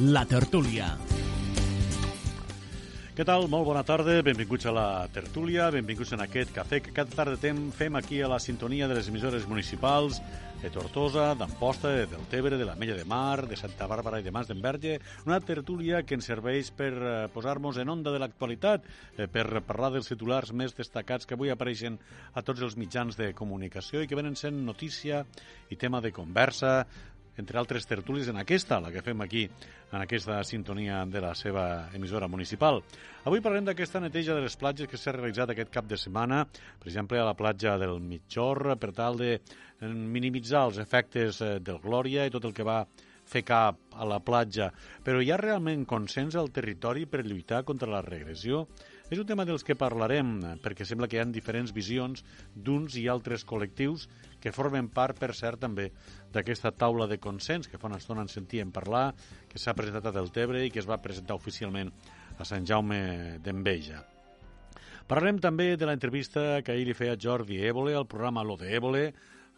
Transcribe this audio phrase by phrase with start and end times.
[0.00, 0.86] La tertúlia.
[3.12, 3.44] Què tal?
[3.52, 7.66] Molt bona tarda, benvinguts a la tertúlia, benvinguts en aquest cafè que cada tarda tem,
[7.76, 10.22] fem aquí a la sintonia de les emissores municipals
[10.62, 14.32] de Tortosa, d'Amposta, de Deltebre, de la Mella de Mar, de Santa Bàrbara i de
[14.32, 14.94] Mas d'Enverge,
[15.26, 18.86] una tertúlia que ens serveix per eh, posar-nos en onda de l'actualitat,
[19.18, 21.98] eh, per parlar dels titulars més destacats que avui apareixen
[22.32, 25.26] a tots els mitjans de comunicació i que venen sent notícia
[25.68, 26.86] i tema de conversa,
[27.38, 29.46] entre altres tertúlies en aquesta, la que fem aquí,
[29.92, 32.82] en aquesta sintonia de la seva emissora municipal.
[33.24, 36.44] Avui parlem d'aquesta neteja de les platges que s'ha realitzat aquest cap de setmana,
[36.80, 41.56] per exemple, a la platja del Mitjor, per tal de eh, minimitzar els efectes eh,
[41.60, 42.82] del Glòria i tot el que va
[43.32, 44.70] fer cap a la platja.
[45.04, 48.66] Però hi ha realment consens al territori per lluitar contra la regressió?
[49.12, 52.22] És un tema dels que parlarem, perquè sembla que hi ha diferents visions
[52.54, 54.06] d'uns i altres col·lectius
[54.42, 55.88] que formen part, per cert, també
[56.34, 59.12] d'aquesta taula de consens que fa una estona en sentíem parlar,
[59.48, 61.92] que s'ha presentat a Deltebre i que es va presentar oficialment
[62.38, 64.02] a Sant Jaume d'Enveja.
[65.06, 69.06] Parlarem també de l'entrevista que ahir li feia Jordi Évole al programa Lo de Évole,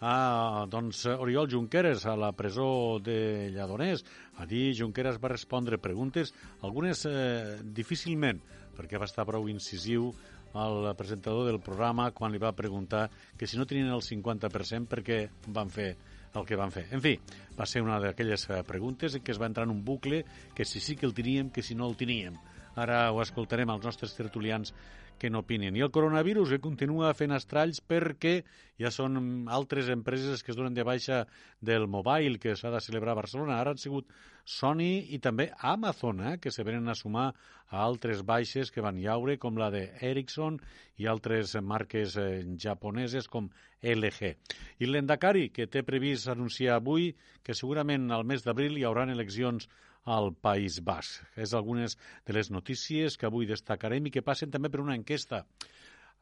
[0.05, 4.05] a doncs, Oriol Junqueras a la presó de Lledoners.
[4.37, 8.43] Allí Junqueras va respondre preguntes, algunes eh, difícilment,
[8.75, 10.11] perquè va estar prou incisiu
[10.55, 15.19] al presentador del programa quan li va preguntar que si no tenien el 50% perquè
[15.55, 15.95] van fer
[16.35, 16.87] el que van fer.
[16.95, 17.15] En fi,
[17.59, 20.81] va ser una d'aquelles eh, preguntes en es va entrar en un bucle que si
[20.81, 22.39] sí que el teníem, que si no el teníem.
[22.75, 24.75] Ara ho escoltarem als nostres tertulians
[25.19, 25.77] que n'opinen.
[25.77, 28.35] I el coronavirus que continua fent estralls perquè
[28.81, 31.25] ja són altres empreses que es donen de baixa
[31.61, 33.59] del mobile que s'ha de celebrar a Barcelona.
[33.61, 34.11] Ara han sigut
[34.45, 37.31] Sony i també Amazon, eh, que se venen a sumar
[37.71, 40.59] a altres baixes que van llaure, com la de Ericsson
[41.01, 43.49] i altres marques eh, japoneses com
[43.81, 44.35] LG.
[44.81, 49.69] I l'Endacari, que té previst anunciar avui que segurament al mes d'abril hi haurà eleccions
[50.05, 51.23] al País Basc.
[51.41, 55.45] És algunes de les notícies que avui destacarem i que passen també per una enquesta.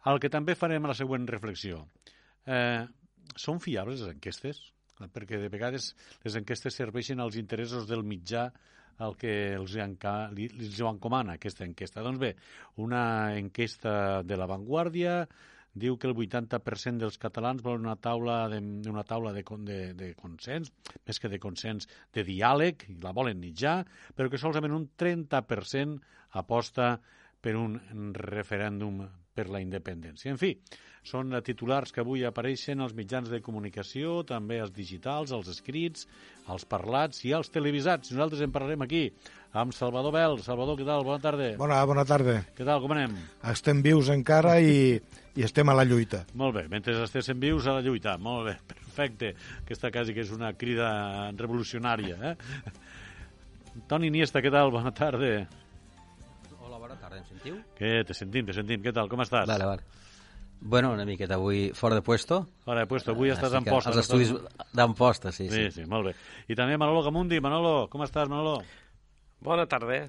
[0.09, 1.85] Al que també farem la següent reflexió.
[2.47, 2.83] Eh,
[3.37, 4.61] són fiables les enquestes?
[5.03, 5.93] Perquè de vegades
[6.23, 8.51] les enquestes serveixen als interessos del mitjà
[9.03, 12.05] el que els, enca, li, els encomana aquesta enquesta.
[12.05, 12.35] Doncs bé,
[12.83, 15.23] una enquesta de l'avantguàrdia
[15.75, 18.61] diu que el 80% dels catalans volen una taula de,
[18.91, 20.73] una taula de, de, de consens,
[21.07, 23.81] més que de consens, de diàleg, i la volen mitjà,
[24.17, 25.99] però que solament un 30%
[26.43, 26.95] aposta
[27.43, 27.81] per un
[28.15, 29.03] referèndum
[29.35, 30.33] per la independència.
[30.33, 30.55] En fi,
[31.03, 36.07] són titulars que avui apareixen als mitjans de comunicació, també als digitals, als escrits,
[36.53, 38.13] als parlats i als televisats.
[38.13, 39.09] Nosaltres en parlarem aquí
[39.59, 40.39] amb Salvador Bel.
[40.45, 41.05] Salvador, què tal?
[41.07, 41.49] Bona tarda.
[41.61, 42.39] Bona, bona tarda.
[42.57, 42.85] Què tal?
[42.85, 43.17] Com anem?
[43.53, 45.01] Estem vius encara i,
[45.35, 46.23] i estem a la lluita.
[46.39, 48.15] Molt bé, mentre estiguem vius a la lluita.
[48.23, 49.35] Molt bé, perfecte.
[49.65, 50.93] Aquesta quasi que és una crida
[51.35, 52.33] revolucionària.
[52.33, 53.83] Eh?
[53.89, 54.71] Toni Iniesta, què tal?
[54.71, 55.35] Bona tarda.
[57.43, 57.59] Sentiu?
[57.77, 58.05] Què?
[58.07, 58.83] Te sentim, te sentim.
[58.83, 59.09] Què tal?
[59.11, 59.47] Com estàs?
[59.49, 59.83] Vale, vale.
[60.63, 62.47] Bueno, una miqueta avui fora de puesto.
[62.65, 63.91] Fora de puesto, avui estàs en posta.
[63.91, 64.31] Els estudis
[64.73, 65.65] d'Amposta, sí, sí.
[65.67, 66.15] Sí, sí, molt bé.
[66.49, 67.41] I també Manolo Gamundi.
[67.43, 68.61] Manolo, com estàs, Manolo?
[69.43, 70.05] Bona tarda.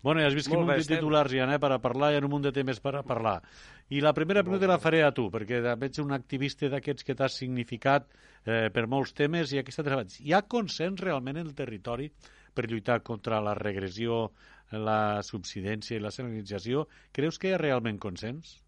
[0.00, 2.16] Bueno, ja has vist que un de titulars hi ha eh, per a parlar, hi
[2.16, 3.42] ha un munt de temes per a parlar.
[3.90, 7.36] I la primera pregunta la faré a tu, perquè veig un activista d'aquests que t'has
[7.42, 8.06] significat
[8.46, 10.08] eh, per molts temes i aquesta treball.
[10.24, 12.08] Hi ha consens realment en el territori
[12.54, 14.30] per lluitar contra la regressió,
[14.72, 16.86] la subsidència i la senyalització?
[17.12, 18.58] Creus que hi ha realment consens?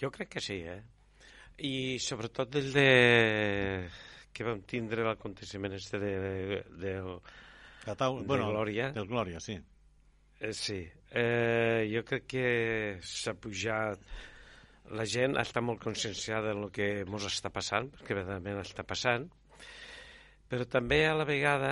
[0.00, 0.80] Jo crec que sí, eh?
[1.64, 2.88] I sobretot des de
[4.34, 6.94] que vam tindre l'aconteciment este de, de, de,
[7.86, 8.90] la taula, de bueno, Glòria.
[8.96, 9.58] Del Glòria, sí.
[10.40, 10.80] Eh, sí.
[11.10, 12.46] Eh, jo crec que
[13.00, 14.00] s'ha pujat...
[14.94, 19.22] La gent està molt conscienciada del que ens està passant, perquè verdaderament està passant,
[20.50, 21.70] però també a la vegada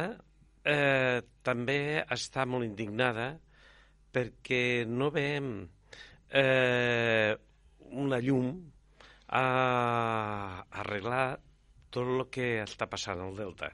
[0.65, 1.79] eh, també
[2.15, 3.33] està molt indignada
[4.13, 5.49] perquè no veiem
[6.29, 7.33] eh,
[7.93, 8.53] una llum
[9.33, 9.47] a
[10.83, 11.27] arreglar
[11.93, 13.71] tot el que està passant al Delta.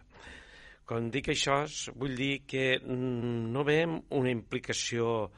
[0.88, 1.60] Quan dic això,
[2.00, 5.28] vull dir que no veiem una implicació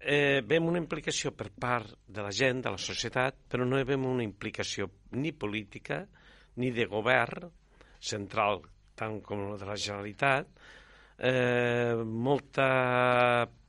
[0.00, 4.06] eh, veiem una implicació per part de la gent, de la societat, però no veiem
[4.08, 6.02] una implicació ni política
[6.56, 7.50] ni de govern
[8.00, 8.62] central,
[9.00, 10.52] tant com la de la Generalitat.
[11.20, 11.96] Eh,
[12.28, 12.68] molta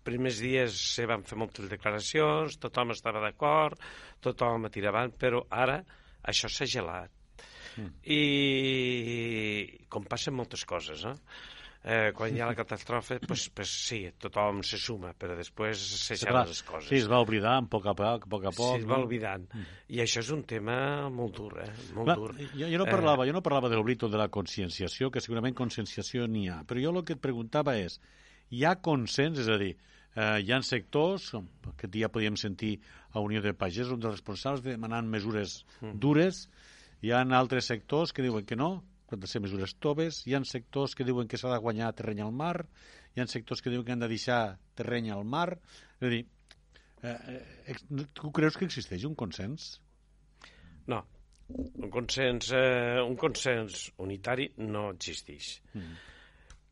[0.04, 3.80] primers dies se van fer moltes declaracions, tothom estava d'acord,
[4.24, 5.81] tothom a tirar avant, però ara
[6.31, 7.12] això s'ha gelat.
[7.78, 7.92] Mm.
[8.04, 8.22] I
[9.89, 11.16] com passen moltes coses, no?
[11.81, 15.81] Eh, quan hi ha la catàstrofe, pues, pues sí, tothom se suma, però després
[16.22, 16.89] clar, les coses.
[16.92, 18.75] sí, es va oblidar a poc a poc, a poc a poc.
[18.75, 19.48] Sí, es va oblidant.
[19.89, 20.75] I això és un tema
[21.10, 21.72] molt dur, eh?
[21.98, 22.36] Molt Clar, dur.
[22.54, 25.57] jo, jo no parlava, jo no parlava de l'oblit o de la conscienciació, que segurament
[25.57, 27.98] conscienciació n'hi ha, però jo el que et preguntava és,
[28.54, 29.74] hi ha consens, és a dir,
[30.13, 31.31] eh, hi ha sectors,
[31.74, 32.75] aquest dia podíem sentir
[33.10, 36.45] a Unió de Pagesos, un dels responsables demanant mesures dures,
[37.01, 38.84] hi ha altres sectors que diuen que no,
[39.19, 42.36] de ser mesures toves, hi ha sectors que diuen que s'ha de guanyar terreny al
[42.36, 42.66] mar,
[43.16, 45.50] hi ha sectors que diuen que han de deixar terreny al mar,
[46.00, 46.22] és a dir,
[47.04, 47.18] eh,
[47.74, 49.74] eh, tu creus que existeix un consens?
[50.88, 51.02] No,
[51.58, 55.58] un consens, eh, un consens unitari no existeix.
[55.74, 56.00] Mm.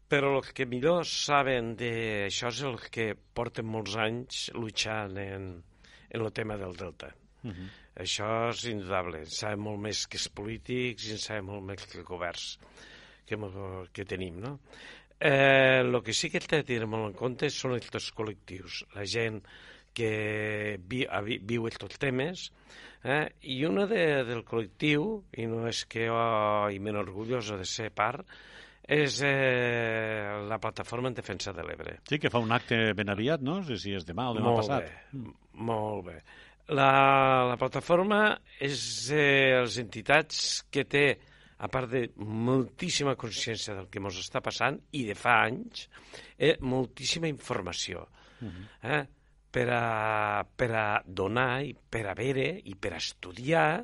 [0.09, 5.51] Però el que millor saben d'això és el que porten molts anys luchant en,
[6.09, 7.11] en el tema del Delta.
[7.43, 7.67] Uh -huh.
[7.99, 9.25] Això és indudable.
[9.25, 12.45] En sabem molt més que els polítics i en sabem molt més que els governs
[13.27, 13.37] que,
[13.93, 14.57] que tenim, no?
[15.19, 18.85] Eh, el que sí que té de tenir molt en compte són els col·lectius.
[18.95, 19.41] La gent
[19.93, 22.45] que vi, vi, viu aquests temes,
[23.03, 23.25] eh?
[23.51, 26.21] i una de, del col·lectiu, i no és que jo
[26.71, 28.23] i m'enorgulloso de ser part,
[28.89, 31.99] és eh, la plataforma en defensa de l'Ebre.
[32.09, 33.59] Sí, que fa un acte ben aviat, no?
[33.59, 34.87] No sé si és demà o demà Molt passat.
[34.87, 35.33] bé,
[35.67, 36.21] molt bé.
[36.69, 38.19] La, la plataforma
[38.61, 38.79] és
[39.09, 41.05] eh, les entitats que té,
[41.59, 45.87] a part de moltíssima consciència del que ens està passant, i de fa anys,
[46.37, 48.05] eh, moltíssima informació.
[48.83, 49.01] eh,
[49.51, 53.81] per, a, per a donar i per a veure i per a estudiar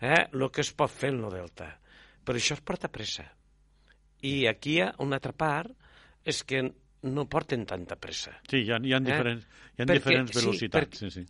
[0.00, 1.68] eh, el que es pot fer en el Delta.
[2.26, 3.22] Però això es porta pressa.
[4.26, 5.70] I aquí hi ha una altra part,
[6.26, 6.64] és que
[7.06, 8.34] no porten tanta pressa.
[8.50, 10.82] Sí, hi ha, hi ha, diferents, hi ha Perquè- diferents sí, velocitats.
[10.82, 11.24] perquè- Sí, sí.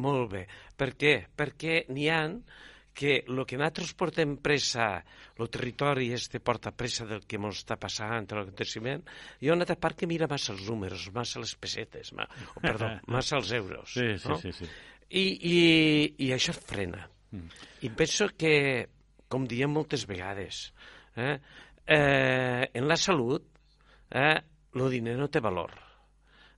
[0.00, 0.46] Molt bé.
[0.76, 1.16] Per què?
[1.36, 2.38] Perquè n'hi han
[2.94, 4.86] que el que nosaltres portem pressa,
[5.40, 9.04] el territori este porta pressa del que ens està passant, de l'aconteciment,
[9.40, 12.60] hi ha una altra part que mira massa els números, massa les pessetes, ma, o,
[12.60, 13.94] perdó, massa els euros.
[13.96, 14.38] Sí, sí, no?
[14.42, 14.68] sí, sí.
[15.08, 15.56] I, i,
[16.28, 17.06] I això frena.
[17.32, 17.64] Mm.
[17.88, 18.54] I penso que,
[19.32, 20.66] com diem moltes vegades,
[21.16, 21.38] eh,
[21.86, 23.48] eh, en la salut,
[24.12, 24.36] eh,
[24.76, 25.72] el diner no té valor.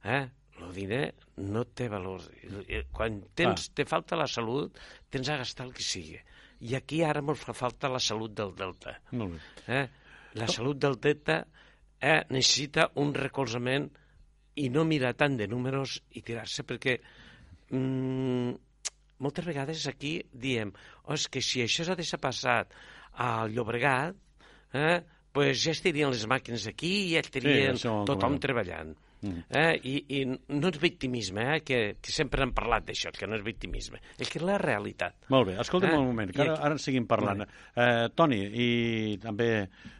[0.04, 0.24] Eh?
[0.64, 1.02] El diner
[1.44, 2.24] no té valor.
[2.66, 4.78] Eh, Quan tens, te falta la salut,
[5.12, 6.20] tens a gastar el que sigui.
[6.64, 8.96] I aquí ara ens fa falta la salut del delta.
[9.12, 9.42] Molt bé.
[9.80, 9.84] Eh?
[10.40, 11.42] La salut del delta
[12.00, 13.90] eh, necessita un recolzament
[14.62, 16.98] i no mirar tant de números i tirar-se, perquè
[17.74, 18.54] mm,
[19.24, 22.74] moltes vegades aquí diem oh, és que si això s'hagués passat
[23.24, 24.16] al Llobregat,
[24.74, 25.00] eh,
[25.34, 28.94] pues ja estarien les màquines aquí i ja estarien ho tothom treballant.
[29.24, 29.42] Mm.
[29.56, 29.80] Eh?
[29.88, 31.60] I, I no és victimisme, eh?
[31.64, 34.02] que, que sempre hem parlat d'això, que no és victimisme.
[34.20, 35.16] És que és la realitat.
[35.32, 35.98] Molt bé, escolta'm Eh?
[35.98, 37.44] un moment, que ara, aquí- ara en seguim parlant.
[37.74, 38.68] Eh, Toni, i
[39.22, 39.48] també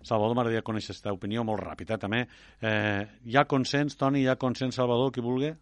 [0.03, 2.21] Salvador, m'agradaria conèixer aquesta opinió molt ràpid, eh, també.
[2.61, 5.55] Eh, hi ha consens, Toni, hi ha consens, Salvador, qui vulgui?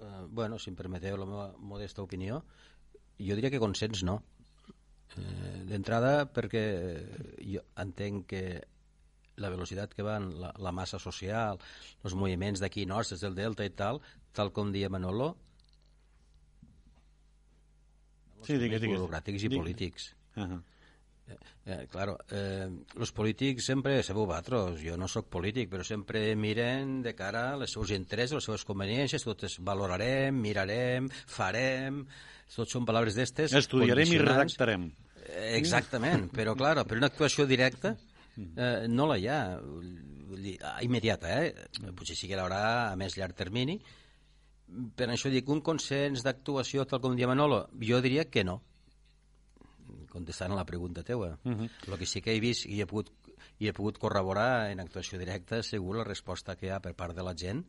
[0.00, 2.42] Eh, bueno, si em permeteu la meva modesta opinió,
[3.18, 4.22] jo diria que consens no.
[5.16, 6.60] Eh, D'entrada, perquè
[7.42, 8.42] jo entenc que
[9.40, 11.58] la velocitat que van, la, la massa social,
[12.04, 14.00] els moviments d'aquí nostres, del Delta i tal,
[14.36, 15.32] tal com dia Manolo,
[18.46, 18.96] Sí, digues, digues.
[18.98, 19.58] burocràtics i Digues.
[19.60, 20.14] polítics.
[20.36, 20.62] Uh -huh.
[21.66, 27.02] Eh, claro, eh, los polítics sempre, sabeu vosaltres, jo no sóc polític, però sempre miren
[27.02, 32.06] de cara als seus interessos, les seves conveniències, totes valorarem, mirarem, farem,
[32.56, 33.52] tot són paraules d'estes.
[33.52, 34.92] Estudiarem i redactarem.
[35.28, 37.96] Eh, Exactament, però clar, per una actuació directa
[38.56, 41.68] eh, no la hi ha ah, immediata, eh?
[41.96, 43.80] potser sí que l'haurà a més llarg termini,
[44.96, 48.60] per això dic, un consens d'actuació tal com dia Manolo, jo diria que no
[50.10, 51.38] contestant a la pregunta teua.
[51.44, 51.70] Uh -huh.
[51.86, 53.10] El que sí que he vist i he pogut,
[53.58, 57.16] i he pogut corroborar en actuació directa segur la resposta que hi ha per part
[57.16, 57.64] de la gent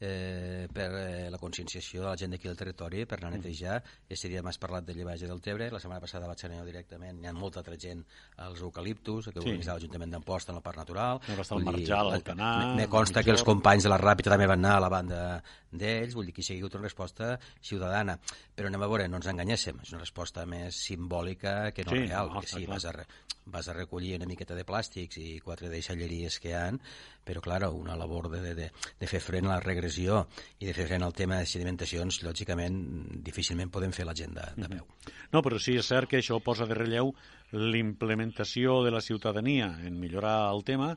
[0.00, 3.82] eh, per eh, la conscienciació de la gent d'aquí del territori per anar a netejar.
[4.08, 7.28] Este dia m'has parlat de llevatge del Tebre, la setmana passada vaig anar directament, hi
[7.28, 8.02] ha molta altra gent
[8.38, 9.44] als eucaliptus, que Sí.
[9.44, 11.20] organitzava l'Ajuntament d'Amposta en el Parc Natural.
[11.28, 13.98] Va estar el Marjal, la- el Canà, Me consta el que els companys de la
[13.98, 17.38] Ràpita també van anar a la banda d'ells, vull dir que hi hagut una resposta
[17.60, 18.18] ciutadana.
[18.56, 21.98] Però anem a veure, no ens enganyéssim, és una resposta més simbòlica que no Sí,
[22.06, 22.76] real, no, està sí, clar.
[22.76, 23.06] vas a,
[23.46, 26.80] vas a recollir una miqueta de plàstics i quatre deixalleries que han,
[27.24, 30.24] però, clar, una labor de, de, de fer front a la regressió
[30.58, 32.80] i de fer front al tema de sedimentacions, lògicament,
[33.26, 34.86] difícilment podem fer l'agenda de peu.
[35.34, 37.12] No, però sí és cert que això posa de relleu
[37.52, 40.94] l'implementació de la ciutadania en millorar el tema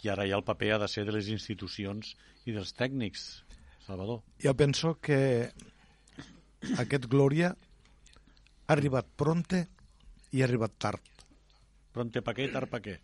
[0.00, 2.14] i ara ja el paper ha de ser de les institucions
[2.48, 3.44] i dels tècnics.
[3.84, 4.22] Salvador.
[4.40, 5.50] Jo penso que
[6.78, 9.66] aquest Glòria ha arribat pronte
[10.32, 11.02] i ha arribat tard.
[11.92, 12.96] Pronte pa què, tard pa què?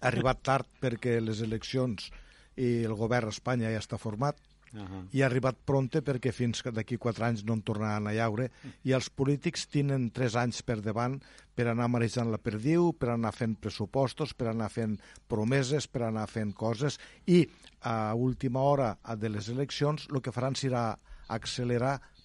[0.00, 2.10] Ha arribat tard perquè les eleccions
[2.56, 4.36] i el govern a Espanya ja està format,
[4.70, 5.08] Uh -huh.
[5.12, 8.50] i ha arribat pronte perquè fins que d'aquí quatre anys no en tornaran a llaure
[8.84, 11.22] i els polítics tenen tres anys per davant
[11.54, 16.26] per anar marejant la perdiu, per anar fent pressupostos, per anar fent promeses, per anar
[16.28, 17.48] fent coses i
[17.80, 22.17] a última hora de les eleccions el que faran serà accelerar le-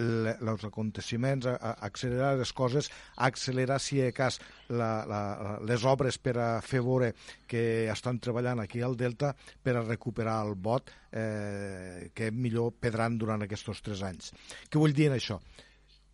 [0.00, 5.20] els aconteciments, a- a- accelerar les coses, accelerar, si és cas, la, la,
[5.62, 7.12] les obres per a fer veure
[7.46, 13.18] que estan treballant aquí al Delta per a recuperar el vot eh, que millor pedran
[13.18, 14.32] durant aquests tres anys.
[14.70, 15.38] Què vull dir en això?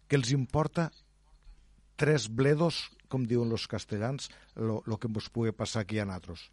[0.09, 0.91] Que els importa
[1.97, 6.51] tres bledos, com diuen els castellans, lo, lo que ens pugui passar aquí a nosaltres.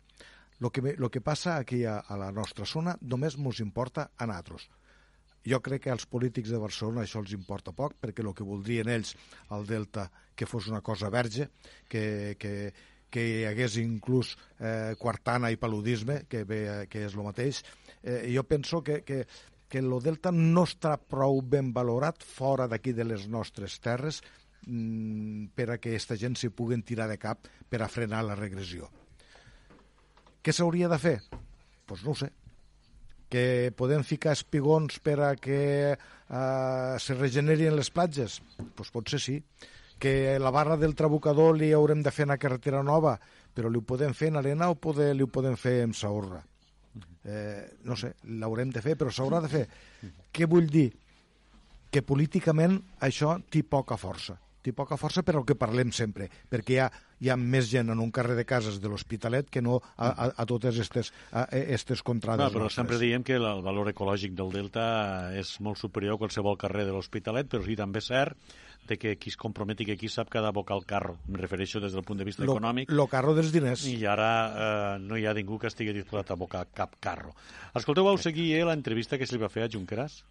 [0.59, 4.25] Lo que, lo que passa aquí a, a la nostra zona només ens importa a
[4.25, 4.65] nosaltres.
[5.47, 8.89] Jo crec que als polítics de Barcelona això els importa poc, perquè el que voldrien
[8.91, 9.13] ells
[9.55, 11.47] al Delta que fos una cosa verge,
[11.87, 12.73] que, que,
[13.09, 16.61] que hi hagués inclús eh, quartana i paludisme, que, ve,
[16.91, 17.61] que és el mateix.
[18.03, 19.23] Eh, jo penso que, que,
[19.69, 24.19] que el Delta no està prou ben valorat fora d'aquí de les nostres terres
[24.67, 28.35] mm, per a que aquesta gent s'hi puguen tirar de cap per a frenar la
[28.35, 28.91] regressió.
[30.43, 31.17] Què s'hauria de fer?
[31.31, 32.33] Doncs pues no ho sé
[33.29, 35.61] que podem ficar espigons per a que
[35.93, 38.39] eh, se regenerin les platges?
[38.57, 39.41] Doncs pues potser sí.
[39.99, 43.15] Que la barra del trabucador li haurem de fer una carretera nova,
[43.53, 46.43] però li ho podem fer en arena o poder, li ho podem fer en saorra?
[47.27, 49.65] Eh, no sé, l'haurem de fer, però s'haurà de fer.
[50.31, 50.87] Què vull dir?
[51.91, 54.37] Que políticament això té poca força.
[54.61, 56.87] Té poca força per al que parlem sempre, perquè hi ha,
[57.19, 60.27] hi ha més gent en un carrer de cases de l'Hospitalet que no a, a,
[60.37, 62.77] a totes aquestes, a, a aquestes contrades No, però nostres.
[62.83, 66.93] sempre diem que el valor ecològic del Delta és molt superior a qualsevol carrer de
[66.93, 68.37] l'Hospitalet, però sí també és cert
[68.87, 71.17] de que qui es comprometi que qui sap que ha d'abocar el carro.
[71.27, 72.91] Em refereixo des del punt de vista Lo, econòmic.
[72.95, 73.83] lo carro dels diners.
[73.89, 77.33] I ara eh, no hi ha ningú que estigui disposat a abocar cap carro.
[77.75, 80.21] Escolteu, vau seguir eh, l'entrevista que se li va fer a Junqueras?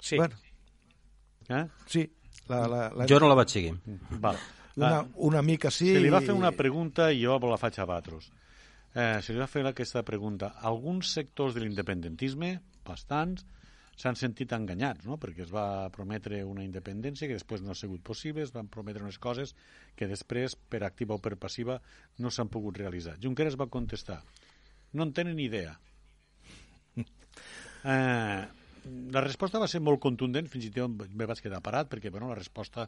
[0.00, 0.34] Sí, Bueno,
[1.48, 1.66] Eh?
[1.86, 2.10] sí.
[2.48, 3.74] La, la, la, Jo no la vaig seguir.
[4.20, 4.36] Val.
[4.78, 5.90] Una, una mica sí.
[5.92, 8.30] se li va fer una pregunta i jo la faig a Batros.
[8.94, 10.54] Eh, se li va fer aquesta pregunta.
[10.70, 12.56] Alguns sectors de l'independentisme,
[12.86, 13.44] bastants,
[13.98, 15.18] s'han sentit enganyats, no?
[15.18, 19.02] perquè es va prometre una independència que després no ha sigut possible, es van prometre
[19.02, 19.56] unes coses
[19.98, 21.80] que després, per activa o per passiva,
[22.22, 23.16] no s'han pogut realitzar.
[23.22, 24.20] Junqueras va contestar,
[24.94, 25.76] no en tenen idea.
[27.88, 28.57] Eh,
[29.14, 32.30] la resposta va ser molt contundent, fins i tot me vaig quedar parat, perquè bueno,
[32.32, 32.86] la resposta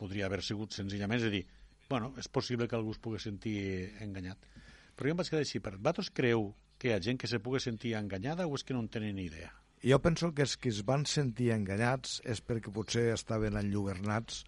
[0.00, 1.44] podria haver sigut senzillament, és a dir,
[1.88, 3.58] bueno, és possible que algú es pugui sentir
[4.04, 4.50] enganyat.
[4.98, 7.40] Però jo em vaig quedar així, per vosaltres creu que hi ha gent que se
[7.42, 9.50] pugui sentir enganyada o és que no en tenen ni idea?
[9.82, 14.42] Jo penso que els que es van sentir enganyats és perquè potser estaven enlluernats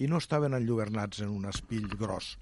[0.00, 2.36] i no estaven enlluernats en un espill gros.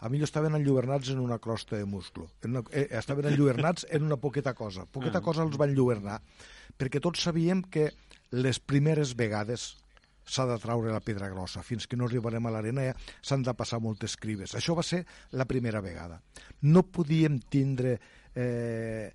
[0.00, 2.30] A millor estaven enlluernats en una crosta de musclo.
[2.42, 4.86] En una, eh, estaven enlluernats en una poqueta cosa.
[4.86, 6.22] Poqueta cosa els van enlluernar.
[6.80, 7.90] Perquè tots sabíem que
[8.32, 9.74] les primeres vegades
[10.24, 11.64] s'ha de traure la pedra grossa.
[11.66, 14.54] Fins que no arribarem a l'arena ja s'han de passar moltes crives.
[14.56, 15.04] Això va ser
[15.36, 16.20] la primera vegada.
[16.62, 17.98] No podíem tindre
[18.34, 19.12] eh,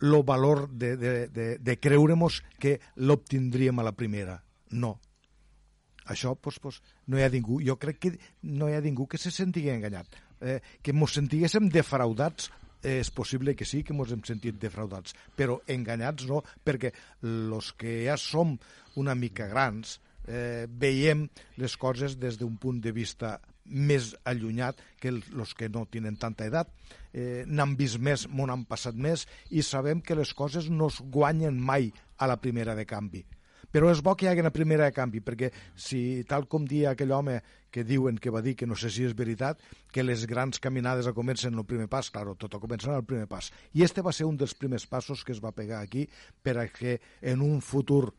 [0.00, 4.38] el valor de, de, de, de creure-nos que l'obtindríem a la primera.
[4.70, 4.98] No.
[6.08, 9.18] Això, pues, pues, no hi ha ningú, jo crec que no hi ha ningú que
[9.20, 10.08] se sentigui enganyat.
[10.40, 12.50] Eh, que ens sentiguéssim defraudats
[12.82, 16.92] eh, és possible que sí que ens hem sentit defraudats, però enganyats no, perquè
[17.26, 18.56] els que ja som
[18.96, 21.26] una mica grans eh, veiem
[21.58, 26.46] les coses des d'un punt de vista més allunyat que els que no tenen tanta
[26.48, 26.70] edat.
[27.12, 31.00] Eh, n'han vist més, m'ho han passat més i sabem que les coses no es
[31.00, 33.24] guanyen mai a la primera de canvi.
[33.72, 36.94] Però és bo que hi hagi una primera de canvi, perquè si, tal com dia
[36.94, 37.36] aquell home
[37.70, 39.60] que diuen que va dir, que no sé si és veritat,
[39.92, 43.50] que les grans caminades comencen el primer pas, claro, tot comença al primer pas.
[43.76, 46.06] I este va ser un dels primers passos que es va pegar aquí
[46.42, 48.14] per a que en un futur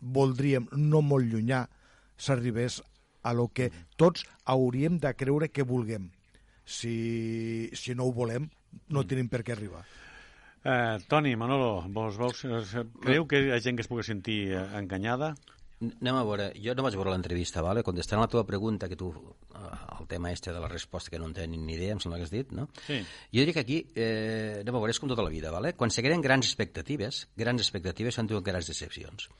[0.00, 1.66] voldríem no molt llunyà
[2.16, 2.80] s'arribés
[3.22, 6.08] a lo que tots hauríem de creure que vulguem.
[6.64, 8.48] Si, si no ho volem,
[8.88, 9.84] no tenim per què arribar.
[10.68, 12.42] Eh, Toni, Manolo, vos, vos,
[13.00, 15.30] creu que hi ha gent que es pugui sentir eh, enganyada?
[15.78, 17.84] Anem a veure, jo no vaig veure l'entrevista, vale?
[17.86, 19.08] contestant a la teva pregunta, que tu,
[19.54, 22.18] eh, el tema este de la resposta que no en tenen ni idea, em sembla
[22.18, 22.66] que has dit, no?
[22.84, 22.98] Sí.
[23.00, 25.72] Jo diria que aquí, eh, anem a veure, és com tota la vida, vale?
[25.78, 29.30] quan se creen grans expectatives, grans expectatives s'han tingut grans decepcions.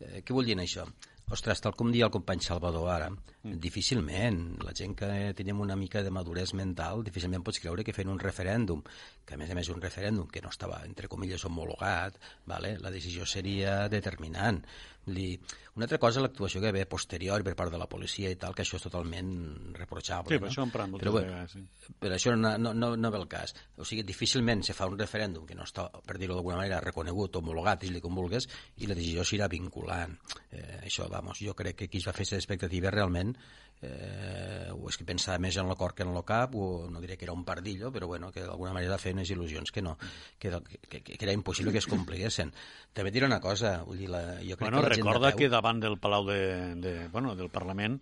[0.00, 0.86] Eh, què vull dir això?
[1.30, 3.56] Ostres, tal com dia el company Salvador ara, mm.
[3.62, 8.10] difícilment, la gent que tenim una mica de maduresa mental, difícilment pots creure que fent
[8.10, 8.82] un referèndum,
[9.24, 12.18] que a més a més un referèndum que no estava, entre comilles, homologat,
[12.50, 12.76] vale?
[12.82, 14.64] la decisió seria determinant.
[15.10, 15.40] Dir,
[15.74, 18.64] una altra cosa l'actuació que ve posterior per part de la policia i tal, que
[18.66, 19.30] això és totalment
[19.78, 20.34] reprochable.
[20.34, 20.50] Sí, per no?
[20.50, 21.54] això en parlem moltes però, bé, vegades.
[21.54, 21.94] Sí.
[22.02, 23.54] però això no, no, no, no ve el cas.
[23.80, 27.40] O sigui, difícilment se fa un referèndum que no està, per dir-ho d'alguna manera, reconegut,
[27.40, 28.48] homologat, dis-li com vulgues,
[28.82, 30.18] i la decisió serà vinculant.
[30.50, 33.36] Eh, això, vamos, jo crec que qui es va fer les expectatives realment
[33.82, 37.00] eh, o és que pensava més en el cor que en el cap, o no
[37.00, 39.96] diré que era un pardillo, però bueno, que d'alguna manera feia unes il·lusions que no,
[40.38, 40.52] que,
[40.88, 42.52] que, que, era impossible que es compliguessin.
[42.96, 45.38] També diré una cosa, vull dir, la, jo crec bueno, que la recorda peu...
[45.38, 46.40] que davant del Palau de,
[46.80, 48.00] de, bueno, del Parlament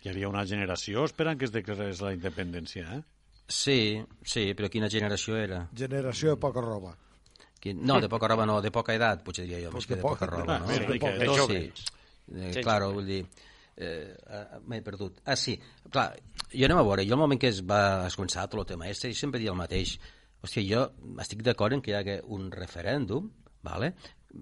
[0.00, 3.02] hi havia una generació esperant que es declarés la independència, eh?
[3.50, 5.64] Sí, sí, però quina generació era?
[5.76, 6.94] Generació de poca roba.
[7.60, 7.82] Quin...
[7.84, 10.04] No, de poca roba no, de poca edat, potser diria jo, Pues més que de
[10.04, 10.70] poca roba, ah, no?
[10.70, 11.98] més de poca, de sí.
[12.34, 12.96] Eh, Sí, claro, joves.
[12.96, 13.26] vull dir,
[13.76, 15.20] eh, m'he perdut.
[15.24, 15.58] Ah, sí,
[15.90, 16.14] clar,
[16.52, 18.88] jo anem a veure, jo al moment que es va es començar tot el tema
[18.88, 19.98] este, jo sempre dia el mateix.
[20.40, 20.86] Hòstia, jo
[21.20, 23.28] estic d'acord en que hi hagi un referèndum,
[23.62, 23.94] vale?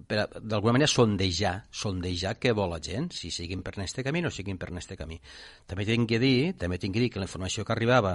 [0.07, 4.27] per d'alguna manera sondejar, sondejar què vol la gent, si siguin per este camí o
[4.27, 5.19] no siguin per este camí.
[5.65, 8.13] També tinc que dir, també tinc que dir que la informació que arribava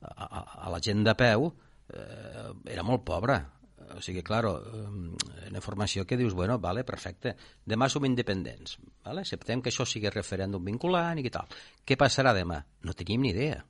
[0.00, 1.52] a, a, a la gent de peu
[1.94, 3.38] eh, era molt pobra.
[3.96, 4.54] O sigui, claro,
[4.88, 7.34] una informació que dius, bueno, vale, perfecte,
[7.66, 9.24] demà som independents, vale?
[9.26, 11.50] acceptem que això sigui referèndum vinculant i tal.
[11.84, 12.62] Què passarà demà?
[12.82, 13.62] No tenim ni idea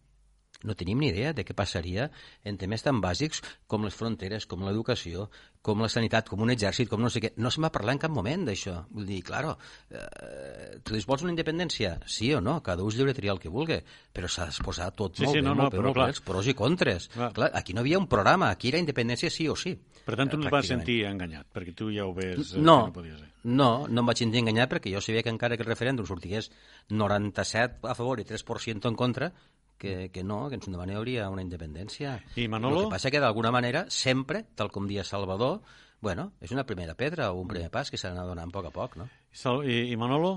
[0.65, 2.11] no tenim ni idea de què passaria
[2.45, 5.29] en temes tan bàsics com les fronteres, com l'educació,
[5.63, 7.33] com la sanitat, com un exèrcit, com no sé què.
[7.37, 8.81] No se'n va parlar en cap moment d'això.
[8.91, 9.57] Vull dir, claro,
[9.91, 11.97] eh, tu dius, vols una independència?
[12.07, 12.61] Sí o no?
[12.63, 13.79] Cada un lliure triar el que vulgui,
[14.13, 16.09] però s'ha d'exposar tot Sí, molt sí, bé, no, no, molt bé, però clar.
[16.11, 17.09] els pros i contres.
[17.15, 17.33] Clar.
[17.33, 19.77] Clar, aquí no havia un programa, aquí era independència sí o sí.
[20.05, 22.81] Per tant, tu no Eh, et vas sentir enganyat, perquè tu ja ho eh, No,
[22.81, 23.29] que no podia ser.
[23.45, 26.51] no, no em vaig sentir enganyat perquè jo sabia que encara que el referèndum sortigués
[26.91, 29.33] 97 a favor i 3% en contra,
[29.83, 32.15] que, que no, que ens endavant hi hauria una independència.
[32.39, 32.85] I Manolo?
[32.85, 35.59] El que passa que d'alguna manera, sempre, tal com dia Salvador,
[36.03, 38.71] bueno, és una primera pedra o un primer pas que s'ha d'anar donant a poc
[38.71, 39.09] a poc, no?
[39.35, 40.37] I, i, i Manolo?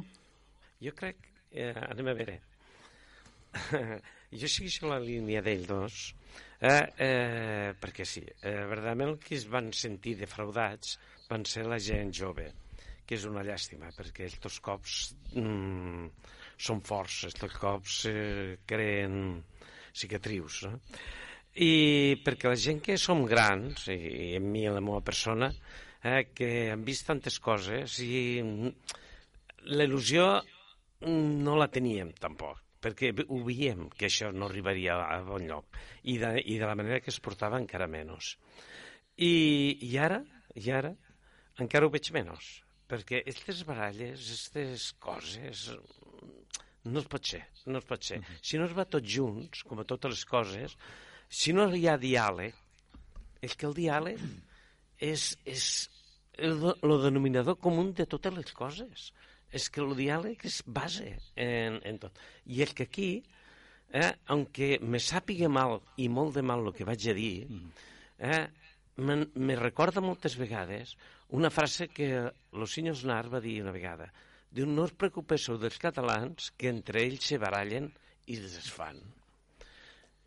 [0.81, 1.31] Jo crec...
[1.55, 2.39] Eh, anem a veure.
[4.41, 6.09] jo segueixo la línia d'ell dos,
[6.59, 10.97] eh, eh, perquè sí, eh, verdaderament el que es van sentir defraudats
[11.29, 12.49] van ser la gent jove,
[13.05, 16.09] que és una llàstima, perquè estos cops mm,
[16.57, 19.41] són forts, estos cops eh, creen
[19.95, 20.63] cicatrius.
[20.67, 20.79] No?
[21.55, 25.51] I perquè la gent que som grans, i, i en mi, en la meva persona,
[26.05, 28.99] eh, que han vist tantes coses i mm,
[29.73, 35.21] la il·lusió mm, no la teníem tampoc perquè ho veiem que això no arribaria a
[35.25, 38.35] bon lloc i de, i de la manera que es portava encara menys
[39.17, 39.31] i,
[39.81, 40.21] i ara
[40.53, 40.93] i ara
[41.63, 42.51] encara ho veig menys
[42.85, 45.71] perquè aquestes baralles, aquestes coses
[46.85, 48.21] no es pot ser, no es pot ser.
[48.41, 50.75] Si no es va tots junts, com a totes les coses,
[51.29, 52.55] si no hi ha diàleg,
[53.45, 54.21] és que el diàleg
[55.03, 55.69] és, és
[56.37, 59.09] el, el denominador comú de totes les coses.
[59.55, 62.17] És que el diàleg és base en, en tot.
[62.51, 63.09] I és que aquí,
[63.93, 67.47] eh, aunque me sàpiga mal i molt de mal el que vaig a dir,
[68.19, 68.45] eh,
[68.97, 70.95] me, me recorda moltes vegades
[71.29, 74.11] una frase que el senyor Snar va dir una vegada.
[74.55, 77.89] Diu, no us preocupéssiu dels catalans que entre ells se barallen
[78.31, 79.01] i es desfan.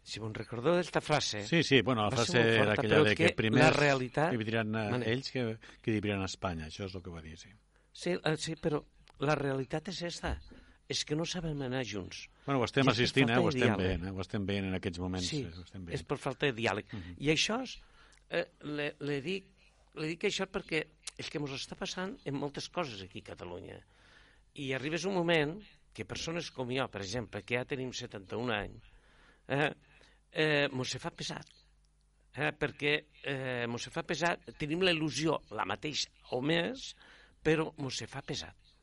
[0.09, 1.43] Si me'n recordeu d'esta frase...
[1.49, 4.31] Sí, sí, bueno, la frase molt era forta, aquella de que que primer la realitat-
[4.33, 5.05] dividiran Mane.
[5.13, 5.43] ells que,
[5.85, 7.51] que dividiran a Espanya, això és el que va dir, sí.
[7.93, 8.81] Sí, eh, sí, però
[9.21, 10.37] la realitat és esta.
[10.89, 12.23] És que no sabem anar junts.
[12.47, 13.37] Bueno, ho estem I assistint, eh?
[13.37, 13.83] ho estem diàleg.
[13.85, 14.13] veient, eh?
[14.17, 15.27] ho estem veient en aquests moments.
[15.29, 16.89] Sí, eh, ho estem és per falta de diàleg.
[17.21, 17.75] I això és,
[18.31, 19.51] eh, le, le, dic,
[20.01, 20.87] le dic això perquè
[21.21, 23.77] és que ens està passant en moltes coses aquí a Catalunya.
[24.59, 25.55] I arribes un moment
[25.95, 28.91] que persones com jo, per exemple, que ja tenim 71 anys,
[29.55, 29.71] eh,
[30.33, 31.55] eh, mos se fa pesat.
[32.39, 32.93] Eh, perquè
[33.27, 36.93] eh, mos se fa pesat, tenim la il·lusió la mateixa o més,
[37.43, 38.75] però mos se fa pesat.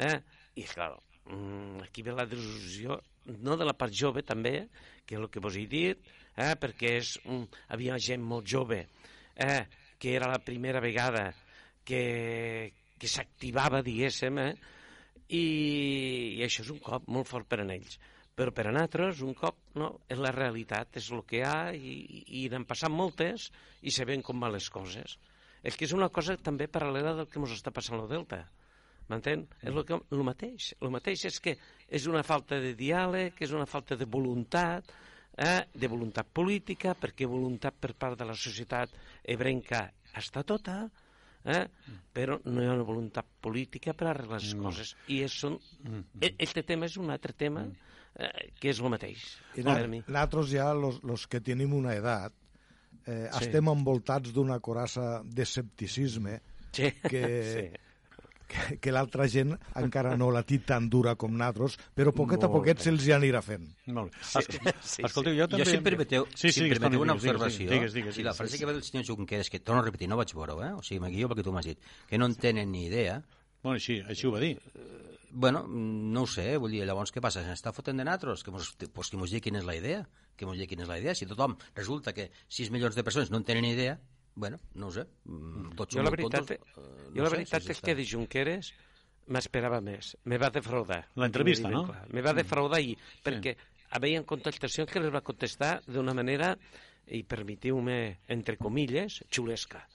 [0.00, 0.16] Eh?
[0.56, 0.94] I, clar,
[1.28, 3.00] mm, aquí ve la desil·lusió,
[3.40, 4.68] no de la part jove també,
[5.04, 6.00] que és el que vos he dit,
[6.36, 6.54] eh?
[6.60, 8.84] perquè és, un, havia gent molt jove,
[9.34, 9.60] eh?
[9.98, 11.30] que era la primera vegada
[11.84, 14.75] que, que s'activava, diguéssim, eh?
[15.28, 15.44] I,
[16.38, 17.98] i això és un cop molt fort per a ells.
[18.36, 21.56] Però per a nosaltres, un cop, no, és la realitat, és el que hi ha,
[21.72, 21.94] i,
[22.42, 23.48] i n'han passat moltes,
[23.80, 25.16] i sabem com van les coses.
[25.64, 28.42] És que és una cosa també paral·lela del que ens està passant al Delta.
[29.08, 29.46] M'entén?
[29.62, 30.68] És el, que, el mateix.
[30.82, 31.56] El mateix és que
[31.88, 34.92] és una falta de diàleg, és una falta de voluntat,
[35.38, 38.92] eh, de voluntat política, perquè voluntat per part de la societat
[39.24, 39.86] ebrenca
[40.16, 40.82] està tota,
[41.46, 41.64] eh?
[42.12, 44.64] però no hi ha una voluntat política per arreglar les No.
[44.68, 44.94] coses.
[45.08, 45.58] I és un...
[46.20, 47.66] e- Este tema és un altre tema
[48.18, 49.22] eh, que és el mateix.
[49.54, 50.02] I per na, mi.
[50.06, 52.32] nosaltres ja, los, los que tenim una edat,
[53.06, 53.44] eh, Sí.
[53.44, 56.40] estem envoltats d'una corassa d'escepticisme
[56.72, 56.90] Sí.
[57.08, 57.22] que,
[57.56, 57.66] Sí.
[58.46, 62.50] Que, que l'altra gent encara no la té tan dura com nosaltres, però poquet a
[62.52, 63.66] poquet se'ls hi anirà fent.
[63.86, 64.22] Molt bé.
[64.22, 65.40] Sí, Escol- sí, Escolteu, sí.
[65.40, 65.64] jo també...
[65.64, 68.14] Jo, si em permeteu, Sí, sí, si em permeteu una digues, digues, observació, Digues, digues,
[68.14, 70.16] si la frase sí, que va dir el senyor Junqueras, que torno a repetir, no
[70.20, 70.72] vaig veure, eh?
[70.78, 71.78] o sigui, m'guio perquè tu m'has dit,
[72.08, 73.22] que no en tenen ni idea,
[73.66, 74.60] Bueno, així, així ho va dir.
[75.32, 77.42] bueno, mm, no ho sé, vull dir, llavors què passa?
[77.42, 78.44] S'està fotent de nosaltres?
[78.46, 80.04] Que mos, pues que mos digui quina és la idea,
[80.36, 81.14] que mos digui quina és la idea.
[81.18, 83.98] Si tothom resulta que 6 milions de persones no en tenen ni idea,
[84.36, 86.56] bueno, no ho sé, mm, tots Jo som la veritat, tontos.
[86.56, 88.72] eh, eh, jo la sé veritat si és s'està- que de Junqueras
[89.26, 90.16] m'esperava més.
[90.24, 91.08] Me va defraudar.
[91.16, 91.92] La entrevista, Ho dic ben no?
[91.92, 92.06] clar.
[92.14, 93.56] Me va defraudar i perquè
[93.90, 96.56] havien contestacions que les va contestar d'una manera,
[97.08, 99.86] i permetiu-me, entre comilles, xulesca.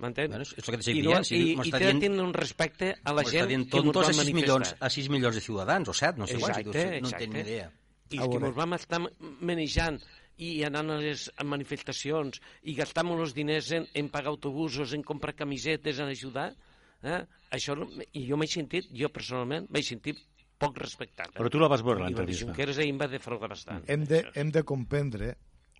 [0.00, 0.30] M'entens?
[0.30, 2.94] Bueno, és el que t'estic I, no, dient, si i, i té dient- un respecte
[3.04, 5.88] a la gent dient que tontos va a 6 milions, a 6 milions de ciutadans,
[5.88, 7.70] o 7, no sé quants, Exacte, si tu- no en tenen ni idea.
[8.10, 9.00] I A que ens vam estar
[9.40, 10.00] manejant
[10.40, 15.34] i anant a les manifestacions i gastant els diners en, en pagar autobusos, en comprar
[15.36, 16.48] camisetes, en ajudar,
[17.04, 17.20] eh?
[17.52, 20.18] això, no- i jo m'he sentit, jo personalment, m'he sentit
[20.60, 21.32] poc respectat.
[21.36, 22.46] Però tu la vas veure, I l'entrevista.
[22.46, 23.84] Junqueras ahir em va defraudar bastant.
[23.88, 25.34] Hem de, hem de comprendre,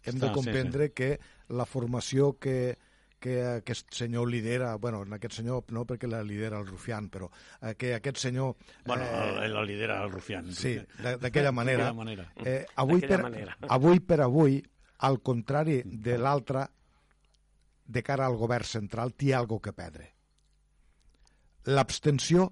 [0.04, 1.10] hem Està, de comprendre que
[1.52, 2.76] la formació que,
[3.20, 7.28] que aquest senyor lidera, bueno, en aquest senyor no perquè la lidera el Rufián, però
[7.60, 8.56] eh, que aquest senyor...
[8.86, 10.48] Bueno, eh, el, el lidera el Rufián.
[10.56, 11.92] Sí, d'a- d'aquella manera.
[11.92, 12.24] Manera.
[12.44, 13.56] Eh, avui, per, manera.
[13.68, 14.56] avui per avui,
[15.04, 16.64] al contrari de l'altre,
[17.84, 20.08] de cara al govern central, té algo que perdre.
[21.68, 22.48] L'abstenció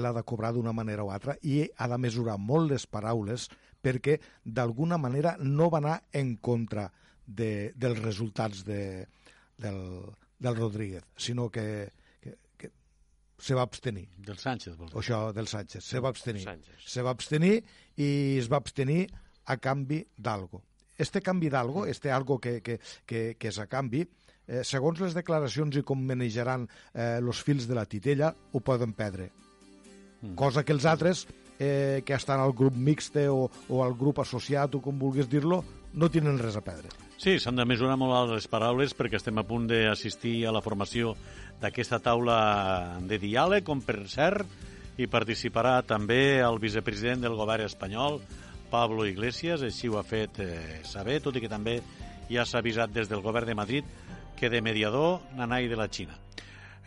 [0.00, 3.48] l'ha de cobrar d'una manera o altra i ha de mesurar molt les paraules
[3.82, 6.86] perquè d'alguna manera no va anar en contra
[7.26, 9.06] de, dels resultats de,
[9.60, 9.80] del,
[10.40, 12.70] del Rodríguez, sinó que, que, que
[13.38, 15.00] se va abstenir Del Sánchez, vols dir.
[15.02, 16.44] això del Sánchez, se va abstenir.
[16.44, 16.86] Sánchez.
[16.86, 17.58] Se va abstenir
[17.96, 19.06] i es va abstenir
[19.46, 20.62] a canvi d'algo.
[21.00, 24.04] Este canvi d'algo, este algo que, que, que, que és a canvi,
[24.46, 28.92] eh, segons les declaracions i com manejaran eh, els fils de la titella, ho poden
[28.92, 29.30] perdre.
[30.20, 30.34] Mm.
[30.36, 31.24] Cosa que els altres,
[31.58, 35.62] eh, que estan al grup mixte o, o al grup associat o com vulguis dir-lo,
[35.94, 36.92] no tenen res a perdre.
[37.20, 41.10] Sí, s'han de mesurar molt les paraules perquè estem a punt d'assistir a la formació
[41.60, 42.36] d'aquesta taula
[43.04, 44.46] de diàleg, com per cert,
[44.96, 48.16] hi participarà també el vicepresident del govern espanyol,
[48.70, 51.82] Pablo Iglesias, així ho ha fet eh, saber, tot i que també
[52.30, 53.90] ja s'ha avisat des del govern de Madrid
[54.38, 56.16] que de mediador n'anai de la Xina.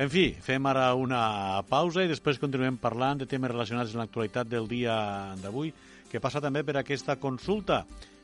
[0.01, 4.49] En fi, fem ara una pausa i després continuem parlant de temes relacionats amb l'actualitat
[4.49, 4.97] del dia
[5.43, 5.69] d'avui,
[6.09, 7.83] que passa també per aquesta consulta.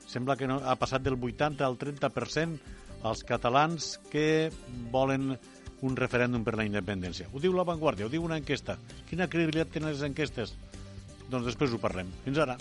[0.10, 2.76] Sembla que no, ha passat del 80 al 30%
[3.10, 4.50] els catalans que
[4.92, 5.36] volen
[5.86, 7.30] un referèndum per la independència.
[7.32, 8.76] Ho diu La Vanguardia, ho diu una enquesta.
[9.10, 10.58] Quina credibilitat tenen les enquestes?
[11.30, 12.10] Doncs després ho parlem.
[12.26, 12.58] Fins ara.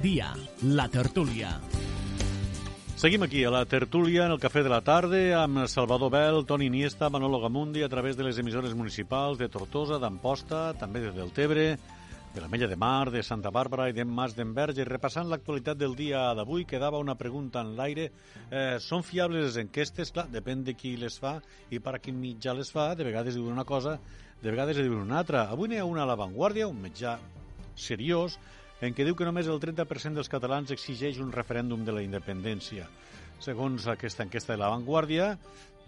[0.00, 0.30] Dia,
[0.62, 1.58] la tertúlia.
[2.96, 6.70] Seguim aquí a la tertúlia, en el Cafè de la Tarda, amb Salvador Bel, Toni
[6.70, 11.66] Iniesta, Manolo Gamundi, a través de les emissores municipals de Tortosa, d'Amposta, també de Deltebre,
[12.32, 14.86] de la Mella de Mar, de Santa Bàrbara i de Mas d'Enverge.
[14.88, 18.06] Repassant l'actualitat del dia d'avui, quedava una pregunta en l'aire.
[18.48, 20.14] Eh, són fiables les enquestes?
[20.16, 21.34] Clar, depèn de qui les fa
[21.68, 22.94] i per a quin mitjà les fa.
[22.96, 23.98] De vegades diuen una cosa,
[24.40, 25.44] de vegades diuen una altra.
[25.52, 27.18] Avui n'hi ha una a l'avantguàrdia, un mitjà
[27.76, 28.38] seriós,
[28.80, 32.88] en què diu que només el 30% dels catalans exigeix un referèndum de la independència.
[33.40, 35.34] Segons aquesta enquesta de l'avantguàrdia,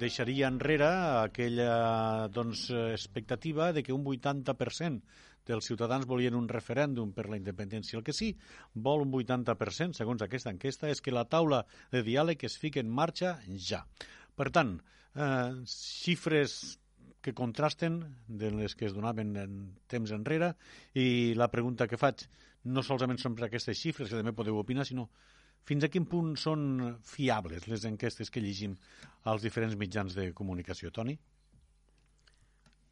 [0.01, 0.89] deixaria enrere
[1.23, 5.03] aquella doncs, expectativa de que un 80%
[5.47, 7.99] dels ciutadans volien un referèndum per la independència.
[7.99, 8.31] El que sí
[8.75, 12.93] vol un 80%, segons aquesta enquesta, és que la taula de diàleg es fiqui en
[12.93, 13.83] marxa ja.
[14.37, 14.77] Per tant,
[15.15, 16.79] eh, xifres
[17.23, 20.55] que contrasten de les que es donaven en temps enrere
[20.99, 22.27] i la pregunta que faig
[22.65, 25.09] no solament per aquestes xifres, que també podeu opinar, sinó
[25.67, 26.63] fins a quin punt són
[27.07, 28.75] fiables les enquestes que llegim
[29.31, 30.91] als diferents mitjans de comunicació.
[30.91, 31.19] Toni?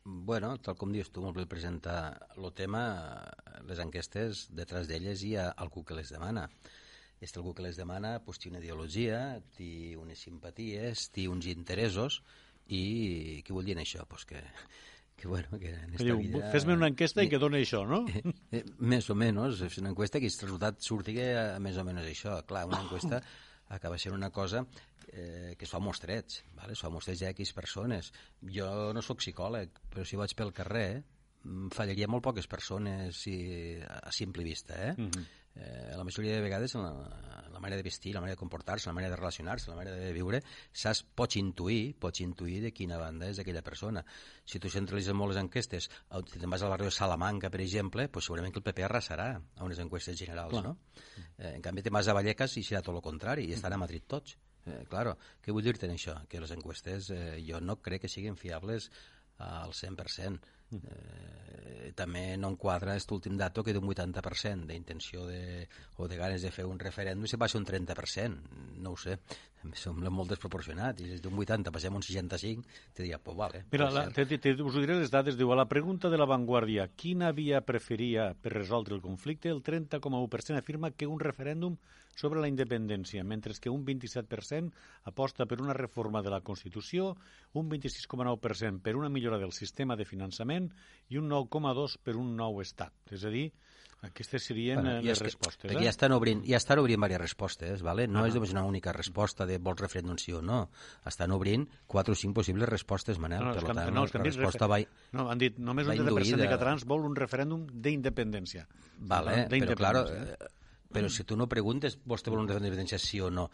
[0.05, 2.83] Bueno, tal com dius tu, molt bé presentar el tema,
[3.69, 6.49] les enquestes, detrás d'elles hi ha algú que les demana.
[7.21, 12.23] Este algú que les demana pues, té una ideologia, té unes simpaties, té uns interessos,
[12.73, 14.07] i què vol dir això?
[14.09, 14.41] Pues que,
[15.21, 16.49] que, bueno, que en esta Diu, vida...
[16.51, 18.01] Fes-me una enquesta i que doni això, no?
[18.09, 18.23] Eh,
[18.57, 21.85] eh, més o menys, és una enquesta que el resultat surti que eh, més o
[21.85, 22.39] menys això.
[22.49, 23.21] Clar, una enquesta
[23.77, 24.65] acaba sent una cosa
[25.13, 26.73] eh, que es fa a mostrets, vale?
[26.73, 28.13] es fa a mostrets ja X persones.
[28.57, 33.37] Jo no sóc psicòleg, però si vaig pel carrer mm, fallaria molt poques persones si,
[33.77, 34.95] a simple vista, eh?
[34.97, 35.29] Mm -hmm.
[35.57, 36.93] Eh, la majoria de vegades en la,
[37.47, 39.97] en la manera de vestir, la manera de comportar-se, la manera de relacionar-se, la manera
[39.97, 44.05] de viure, saps, pots intuir, pots intuir de quina banda és aquella persona.
[44.45, 48.09] Si tu centralitzes molt les enquestes, si te'n vas al barri de Salamanca, per exemple,
[48.09, 50.65] pues segurament que el PP arrasarà a unes enquestes generals, Clar.
[50.65, 50.77] no?
[51.39, 53.83] Eh, en canvi, te'n vas a Vallecas i serà tot el contrari, i estan a
[53.83, 54.39] Madrid tots.
[54.67, 56.19] Eh, claro, què vull dir-te en això?
[56.29, 58.91] Que les enquestes eh, jo no crec que siguin fiables
[59.41, 60.41] al 100%.
[60.73, 65.67] Eh, també no enquadra aquest últim dato que d'un 80% d'intenció de,
[65.99, 69.19] o de ganes de fer un referèndum se passa un 30%, no ho sé
[69.65, 73.37] em sembla molt desproporcionat i si d'un 80 passem a un 65 te diria, pues
[73.37, 74.27] vale Mira, la, ser.
[74.27, 75.37] te, te, us ho diré les dades.
[75.37, 80.57] Diu, a la pregunta de l'avantguàrdia, quina via preferia per resoldre el conflicte, el 30,1%
[80.57, 81.77] afirma que un referèndum
[82.21, 84.71] sobre la independència, mentre que un 27%
[85.11, 87.15] aposta per una reforma de la Constitució,
[87.57, 90.71] un 26,9% per una millora del sistema de finançament
[91.09, 92.93] i un 9,2% per un nou estat.
[93.11, 93.49] És a dir,
[94.03, 95.71] aquestes serien Bueno, i les que- respostes.
[95.73, 95.83] eh?
[95.85, 98.07] ja estan obrint, ja estan obrint diverses respostes, vale?
[98.09, 98.29] no Ah.
[98.29, 100.71] és només una única resposta de vols referèndum sí o no.
[101.05, 103.41] Estan obrint quatre o cinc possibles respostes, Manel.
[103.45, 104.79] No, no, per tant, no, la resposta va...
[105.13, 108.67] no, han dit només un 30% de catalans vol un referèndum d'independència.
[108.99, 110.37] Vale, però claro, eh?
[110.93, 113.49] Però si tu no preguntes vostè vol un referèndum d'independència sí o no,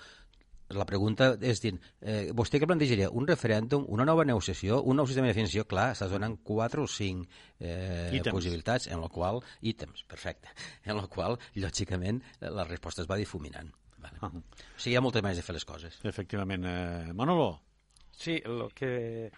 [0.75, 3.11] la pregunta és dir, eh, vostè què plantejaria?
[3.14, 5.64] Un referèndum, una nova negociació, un nou sistema de definició?
[5.70, 7.29] Clar, estàs donant quatre o cinc
[7.61, 8.35] eh, Ítems.
[8.35, 10.51] possibilitats, en la qual, ítems, perfecte,
[10.90, 13.70] en la qual, lògicament, eh, la resposta es va difuminant.
[14.03, 14.18] Vale.
[14.20, 14.33] Ah.
[14.33, 16.01] O sigui, hi ha moltes maneres de fer les coses.
[16.05, 16.66] Efectivament.
[16.66, 17.61] Eh, Manolo,
[18.16, 19.31] Sí, el que,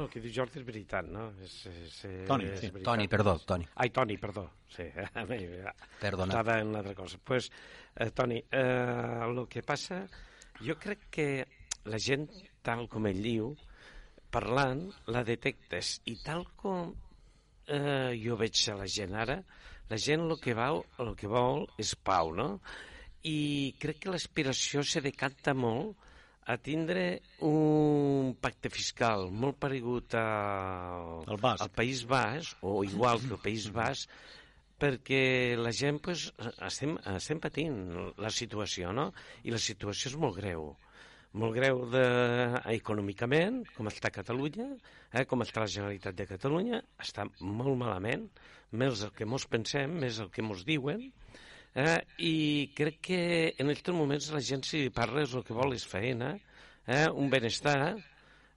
[0.00, 1.26] no, el que diu Jordi és veritat, no?
[1.44, 2.70] És, és, és, Toni, és sí.
[2.72, 2.86] veritat.
[2.88, 3.66] Toni, perdó, Toni.
[3.84, 4.46] Ai, Toni, perdó.
[4.72, 4.86] Sí,
[6.04, 6.30] Perdona.
[6.32, 7.20] Estava en l'altra cosa.
[7.24, 7.50] Pues,
[7.94, 10.02] eh, Toni, eh, el que passa,
[10.64, 11.28] jo crec que
[11.90, 12.28] la gent,
[12.64, 13.52] tal com ell diu,
[14.32, 15.98] parlant, la detectes.
[16.08, 16.94] I tal com
[17.68, 19.40] eh, jo veig a la gent ara,
[19.90, 22.52] la gent el que, vol, el que vol és pau, no?
[23.26, 26.08] I crec que l'aspiració se decanta molt
[26.50, 31.62] a tindre un pacte fiscal molt paregut al, El basc.
[31.62, 34.10] al País Basc, o igual que el País Basc,
[34.80, 36.30] perquè la gent pues,
[36.66, 37.76] estem, estem patint
[38.18, 39.10] la situació, no?
[39.46, 40.72] I la situació és molt greu.
[41.38, 42.04] Molt greu de,
[42.74, 44.66] econòmicament, com està Catalunya,
[45.12, 48.26] eh, com està la Generalitat de Catalunya, està molt malament,
[48.74, 51.12] més el que mos pensem, més el que mos diuen,
[51.74, 53.20] eh, i crec que
[53.58, 56.34] en aquests moments la gent si parla és el que vol és feina,
[56.86, 57.96] eh, un benestar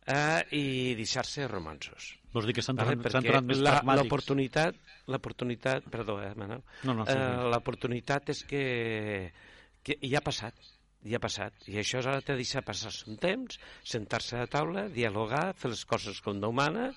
[0.06, 2.14] eh, i deixar-se romansos.
[2.34, 4.04] vols dir que s'han Vale, tornat, tornat més la- pragmàtics?
[4.04, 4.76] l'oportunitat,
[5.08, 9.32] l'oportunitat, perdó, eh, Manel, No, no, sí, eh, l'oportunitat és que,
[9.84, 10.56] que ja ha passat,
[11.06, 14.88] ja ha passat, i això és ara de deixar passar un temps, sentar-se a taula,
[14.90, 16.90] dialogar, fer les coses com Déu mana,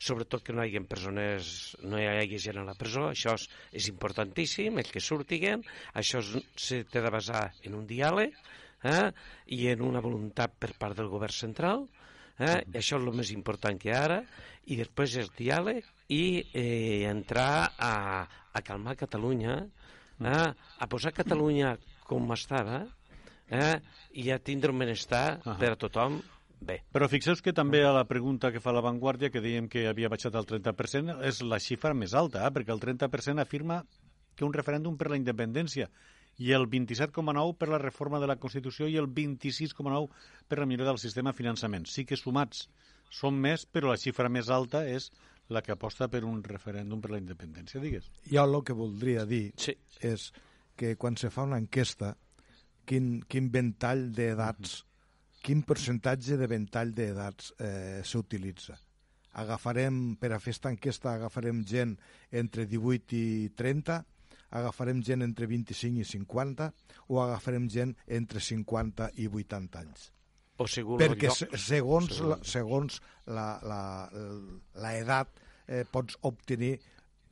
[0.00, 3.46] sobretot que no hi hagi persones, no hi hagi gent a la presó, això és,
[3.76, 6.22] és importantíssim, el que surtiguen, això
[6.64, 8.36] té de basar en un diàleg
[8.88, 9.10] eh,
[9.52, 11.84] i en una voluntat per part del govern central,
[12.38, 14.22] eh, i això és el més important que ara,
[14.72, 19.60] i després el diàleg i eh, entrar a, a calmar Catalunya,
[20.24, 21.76] eh, a posar Catalunya
[22.08, 22.82] com estava
[23.50, 23.76] eh,
[24.18, 25.58] i a tindre un benestar Ahà.
[25.60, 26.20] per a tothom
[26.60, 26.80] bé.
[26.92, 30.08] Però fixeu que també a la pregunta que fa la Vanguardia, que dèiem que havia
[30.12, 32.50] baixat al 30%, és la xifra més alta, eh?
[32.52, 33.82] perquè el 30% afirma
[34.36, 35.88] que un referèndum per la independència
[36.40, 40.08] i el 27,9 per la reforma de la Constitució i el 26,9
[40.48, 41.84] per la millora del sistema de finançament.
[41.90, 42.68] Sí que sumats
[43.10, 45.10] són més, però la xifra més alta és
[45.50, 48.06] la que aposta per un referèndum per la independència, digues.
[48.30, 49.74] Jo el que voldria dir Sí.
[50.00, 50.30] és
[50.76, 52.14] que quan se fa una enquesta,
[52.86, 54.84] quin, quin ventall d'edats,
[55.42, 58.76] quin percentatge de ventall d'edats eh, s'utilitza.
[59.40, 61.96] Agafarem, per a fer aquesta enquesta, agafarem gent
[62.34, 64.00] entre 18 i 30,
[64.58, 66.70] agafarem gent entre 25 i 50
[67.08, 70.08] o agafarem gent entre 50 i 80 anys.
[70.60, 71.56] O segons Perquè lloc.
[71.56, 72.20] segons, Segons.
[72.28, 73.00] la, segons
[73.32, 73.82] la, la,
[74.82, 75.30] la edat
[75.66, 76.74] eh, pots obtenir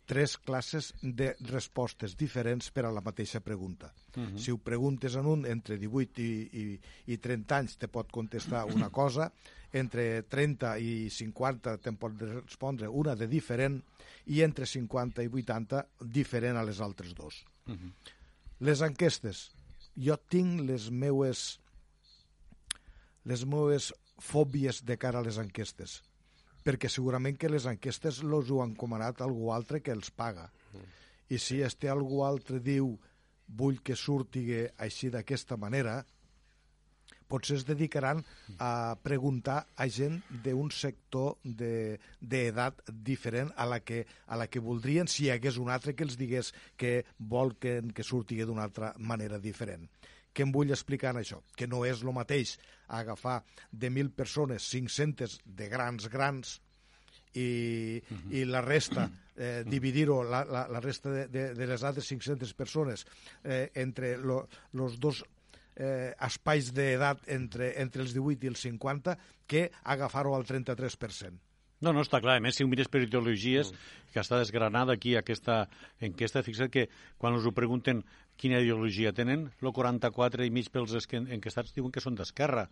[0.08, 3.90] tres classes de respostes diferents per a la mateixa pregunta.
[4.18, 4.38] Uh -huh.
[4.38, 6.80] Si ho preguntes en un entre 18 i, i,
[7.12, 9.30] i 30 anys te pot contestar una cosa,
[9.72, 13.82] entre 30 i 50 te'n pot respondre una de diferent
[14.26, 17.44] i entre 50 i 80 diferent a les altres dos.
[17.66, 17.92] Uh -huh.
[18.60, 19.52] Les enquestes.
[19.96, 21.60] Jo tinc les meues
[23.24, 26.02] les meves fòbies de cara a les enquestes
[26.64, 30.50] perquè segurament que les enquestes los ho han comanat algú altre que els paga
[31.28, 32.98] i si este algú altre diu
[33.48, 34.44] vull que surti
[34.78, 36.02] així d'aquesta manera
[37.28, 38.22] potser es dedicaran
[38.58, 44.46] a preguntar a gent d'un sector de- d'edat de, diferent a la, que, a la
[44.48, 48.40] que voldrien si hi hagués un altre que els digués que vol que, que surti
[48.40, 49.84] d'una altra manera diferent.
[50.32, 51.42] Què em vull explicar en això?
[51.56, 52.56] Que no és el mateix
[52.88, 56.60] agafar de 1.000 persones 500 de grans grans
[57.34, 58.34] i, uh -huh.
[58.34, 62.54] i la resta, eh, dividir-ho, la, la, la resta de, de, de les altres 500
[62.54, 63.06] persones
[63.44, 65.24] eh, entre lo, los dos
[65.76, 71.38] eh, espais d'edat entre, entre els 18 i els 50 que agafar-ho al 33%.
[71.80, 72.38] No, no, està clar.
[72.38, 73.70] A més, si ho mires per ideologies,
[74.10, 75.68] que està desgranada aquí aquesta
[76.02, 76.88] enquesta, fixa't que
[77.18, 78.02] quan us ho pregunten
[78.36, 82.68] quina ideologia tenen, el 44 i mig pels esque- enquestats diuen que són d'esquerra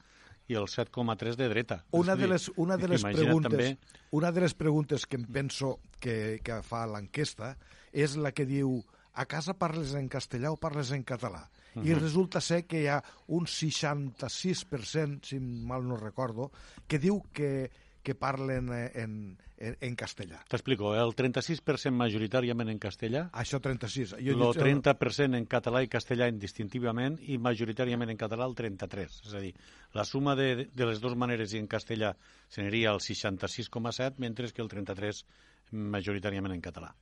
[0.49, 1.81] i el 7,3 de dreta.
[1.91, 3.71] Una de les, una de les preguntes, També,
[4.11, 7.57] una de les preguntes que em penso que, que fa l'enquesta
[7.93, 8.79] és la que diu
[9.17, 11.47] a casa parles en castellà o parles en català?
[11.77, 13.03] I resulta ser que hi ha
[13.37, 16.49] un 66%, si mal no recordo,
[16.89, 17.69] que diu que,
[18.03, 20.43] que parlen eh, en, en, en castellà.
[20.51, 24.17] t'explico, el 36% majoritàriament en castellà, Això 36.
[24.21, 29.21] el 30% en català i castellà indistintivament i majoritàriament en català el 33.
[29.27, 29.55] És a dir,
[29.97, 32.15] la suma de, de les dues maneres i en castellà
[32.49, 35.25] seria el 66,7, mentre que el 33
[35.73, 36.93] majoritàriament en català.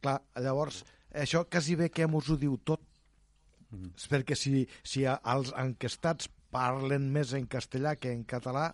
[0.00, 2.80] Clar, llavors, això quasi bé que mos ho diu tot,
[3.70, 8.72] és perquè si, si els enquestats parlen més en castellà que en català,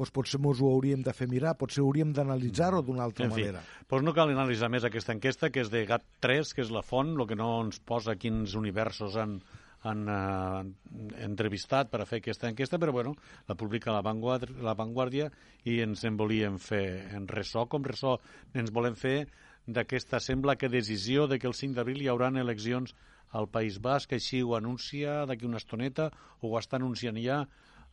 [0.00, 3.44] doncs potser mos ho hauríem de fer mirar, potser hauríem d'analitzar-ho d'una altra En fi,
[3.44, 3.60] manera.
[3.90, 7.12] doncs no cal analitzar més aquesta enquesta, que és de GAT3, que és la font,
[7.18, 9.36] el que no ens posa quins universos han,
[9.84, 13.14] han eh, entrevistat per a fer aquesta enquesta, però bueno,
[13.48, 15.28] la publica la Vanguardia, la Vanguardia
[15.68, 18.16] i ens en volíem fer en ressò, com ressò
[18.56, 19.26] ens volem fer
[19.68, 22.94] d'aquesta, sembla que decisió de que el 5 d'abril hi haurà eleccions
[23.36, 26.08] al País Basc, així ho anuncia d'aquí una estoneta,
[26.40, 27.44] o ho està anunciant ja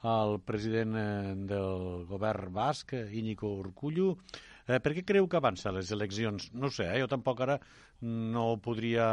[0.03, 4.11] el president eh, del govern basc, Íñigo Urcullu.
[4.67, 6.49] Eh, per què creu que avança les eleccions?
[6.53, 6.99] No ho sé, eh?
[7.01, 7.57] jo tampoc ara
[8.01, 9.07] no podria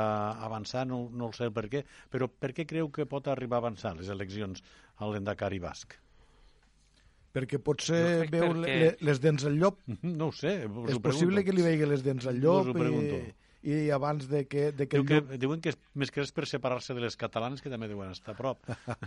[0.44, 3.56] avançar, no, no el sé el per què, però per què creu que pot arribar
[3.62, 4.60] a avançar les eleccions
[5.00, 5.94] a l'Endacari basc?
[7.34, 9.80] Perquè potser crec veu perquè- le, les dents al llop.
[10.02, 10.66] No ho sé.
[10.68, 11.46] Us És ho possible pregunto.
[11.48, 13.16] que li vegi les dents al Us llop ho i, pregunto.
[13.24, 13.32] i
[13.94, 15.30] abans de que, de que Diu que, llop...
[15.40, 18.34] diuen que és, més que res per separar-se de les catalanes, que també deuen estar
[18.34, 18.60] a prop.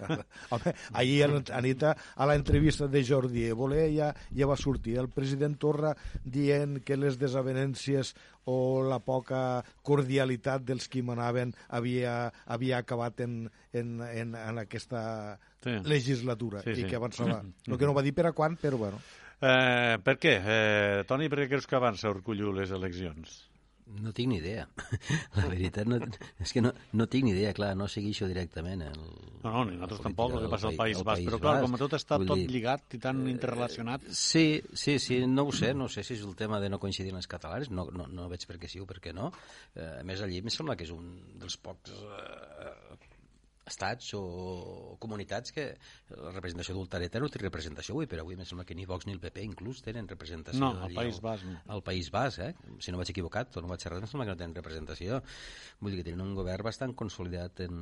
[0.56, 5.10] Home, ahir a la- Anita, a l'entrevista de Jordi Évole ja, ja va sortir el
[5.14, 5.94] president Torra
[6.24, 8.16] dient que les desavenències
[8.48, 13.42] o la poca cordialitat dels qui manaven havia, havia acabat en,
[13.74, 15.74] en, en, en aquesta Sí.
[15.90, 16.84] legislatura Sí, i sí.
[16.86, 17.42] que avançava.
[17.66, 19.00] El que no va dir per a quan, però bueno.
[19.42, 20.36] Eh, per què?
[20.38, 23.47] Eh, Toni, per què creus que avança Urcullu les eleccions?
[23.88, 24.66] No tinc ni idea.
[25.38, 25.98] La veritat, no,
[26.44, 29.00] és que no, no tinc ni idea, clar, no segueixo directament el...
[29.44, 31.24] No, no, ni nosaltres tampoc, el que passa al País del Basc.
[31.30, 31.66] Però clar, Basc.
[31.66, 34.10] com tot està tot dir, lligat i tan interrelacionat...
[34.12, 37.16] Sí, sí, sí, no ho sé, no sé si és el tema de no coincidir
[37.16, 39.32] en les catalanes, no, no, no veig per què sí o per què no.
[39.74, 41.08] Eh, a més, allí em sembla que és un
[41.40, 43.07] dels pocs eh,
[43.68, 45.68] estats o comunitats que
[46.14, 49.16] la representació d'Ultareta no té representació avui, però avui em sembla que ni Vox ni
[49.16, 50.62] el PP inclús tenen representació.
[50.64, 51.58] No, al País Basc no.
[51.76, 52.54] Al País Basc, eh?
[52.84, 55.22] Si no vaig equivocat o no vaig errat, em sembla que no tenen representació.
[55.82, 57.78] Vull dir que tenen un govern bastant consolidat en,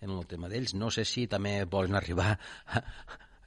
[0.00, 0.74] en el tema d'ells.
[0.74, 2.84] No sé si també volen arribar a,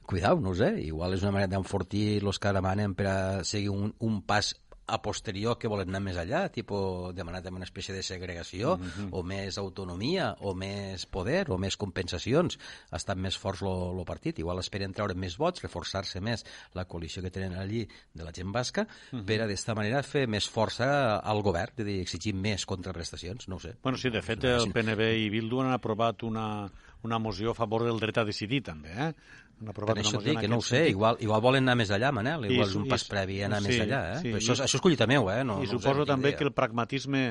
[0.02, 0.74] Cuidau-nos, eh?
[0.88, 4.50] Igual és una manera d'enfortir els que demanen per a seguir un, un pas
[4.86, 8.82] a posterior que volen anar més allà, tipo demanar també una espècie de segregació, mm
[8.82, 9.08] -hmm.
[9.12, 12.58] o més autonomia, o més poder, o més compensacions.
[12.90, 14.38] Ha estat més forts el partit.
[14.38, 18.52] Igual esperen treure més vots, reforçar-se més la coalició que tenen allí de la gent
[18.52, 19.24] basca, mm -hmm.
[19.24, 23.56] per a d'esta manera fer més força al govern, de dir, exigir més contraprestacions, no
[23.56, 23.76] ho sé.
[23.82, 26.70] Bueno, sí, de fet, el PNB i Bildu han aprovat una,
[27.02, 29.14] una moció a favor del dret a decidir, també, eh?
[29.60, 32.10] Han aprovat per això dic, que no ho sé, igual, igual volen anar més allà,
[32.14, 34.16] Manel, igual I, és un pas previ a anar sí, més allà, eh?
[34.22, 35.42] Sí, això, i, això és collita meu, eh?
[35.46, 37.22] No, I no suposo també que el pragmatisme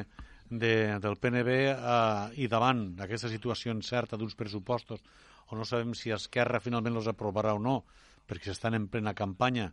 [0.51, 5.03] de, del PNB eh, i davant d'aquesta situació incerta d'uns pressupostos
[5.51, 7.81] on no sabem si Esquerra finalment els aprovarà o no,
[8.27, 9.71] perquè estan en plena campanya,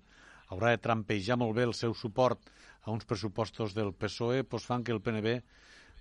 [0.51, 2.51] haurà de trampejar molt bé el seu suport
[2.83, 5.39] a uns pressupostos del PSOE, doncs fan que el PNB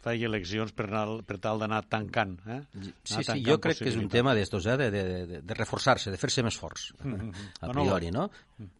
[0.03, 2.35] faci eleccions per, anar, per tal d'anar tancant.
[2.47, 2.59] Eh?
[3.03, 4.77] Sí, sí, jo crec que és un tema d'estos, eh?
[4.79, 7.49] de, de, de, de reforçar-se, de fer-se més forts, mm -hmm.
[7.61, 8.29] a priori, no?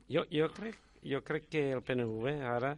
[0.10, 2.78] Jo, jo, crec, jo crec que el PNV ara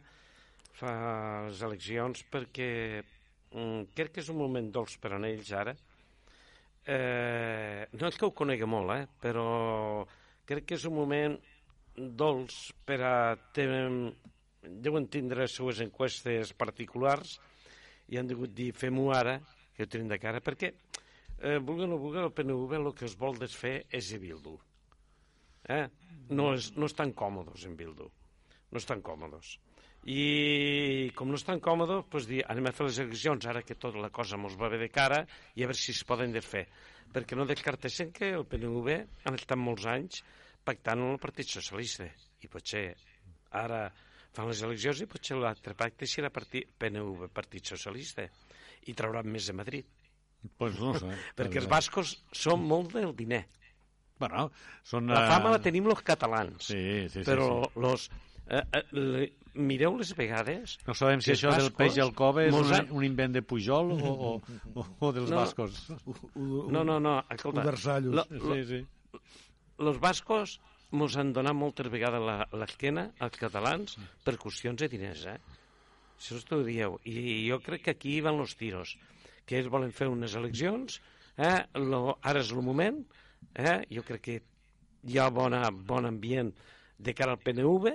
[0.80, 3.04] fa les eleccions perquè
[3.52, 5.76] mm, crec que és un moment dolç per a ells ara.
[6.86, 9.06] Eh, no és que ho conegui molt, eh?
[9.22, 10.06] però
[10.46, 11.38] crec que és un moment
[11.96, 13.36] dolç per a...
[13.54, 14.14] Tem,
[14.64, 17.40] deuen tindre les seues enquestes particulars
[18.10, 19.38] i han degut dir fem-ho ara,
[19.76, 20.74] que ho tenim de cara, perquè,
[21.40, 24.58] eh, vulgui o no vulgui, el PNV el que es vol desfer és a Bildu.
[25.70, 25.86] Eh?
[26.34, 28.10] No, és, no estan còmodes en Bildu.
[28.70, 29.58] No estan còmodes.
[30.10, 34.00] I com no estan còmodes, doncs dir, anem a fer les eleccions ara que tota
[34.00, 36.66] la cosa mos va bé de cara i a veure si es poden desfer.
[37.14, 40.24] Perquè no descartessin que el PNV han estat molts anys
[40.64, 42.08] pactant amb el Partit Socialista.
[42.40, 42.86] I potser
[43.60, 43.90] ara
[44.36, 48.28] fan les eleccions i potser l'altre pacte serà partit, PNV, Partit Socialista,
[48.88, 49.88] i trauran més a Madrid.
[50.58, 51.12] Pues no sé.
[51.40, 53.44] Perquè els bascos són molt del diner.
[54.20, 54.50] Bueno,
[54.88, 55.12] són...
[55.12, 56.72] La fama la tenim els catalans.
[56.72, 57.28] Sí, sí, sí.
[57.28, 57.84] Però sí.
[57.86, 58.10] los...
[58.50, 59.28] Eh, eh,
[59.60, 60.78] mireu les vegades...
[60.88, 64.14] No sabem si això del peix al cove és un, un invent de Pujol o,
[64.32, 65.84] o, o dels no, bascos.
[66.36, 67.66] No, no, no, escolta.
[68.02, 68.26] Lo, lo,
[68.56, 68.82] sí, sí.
[69.80, 70.60] Los bascos
[70.92, 72.24] ens han donat moltes vegades
[72.58, 75.38] l'esquena als catalans per qüestions de diners, eh?
[76.20, 76.98] Això t'ho dieu.
[77.08, 78.96] I jo crec que aquí van els tiros,
[79.46, 81.00] que ells volen fer unes eleccions,
[81.38, 81.60] eh?
[81.80, 83.00] Lo, ara és el moment,
[83.54, 83.80] eh?
[83.94, 84.40] Jo crec que
[85.08, 86.52] hi ha bona, bon ambient
[87.00, 87.94] de cara al PNV,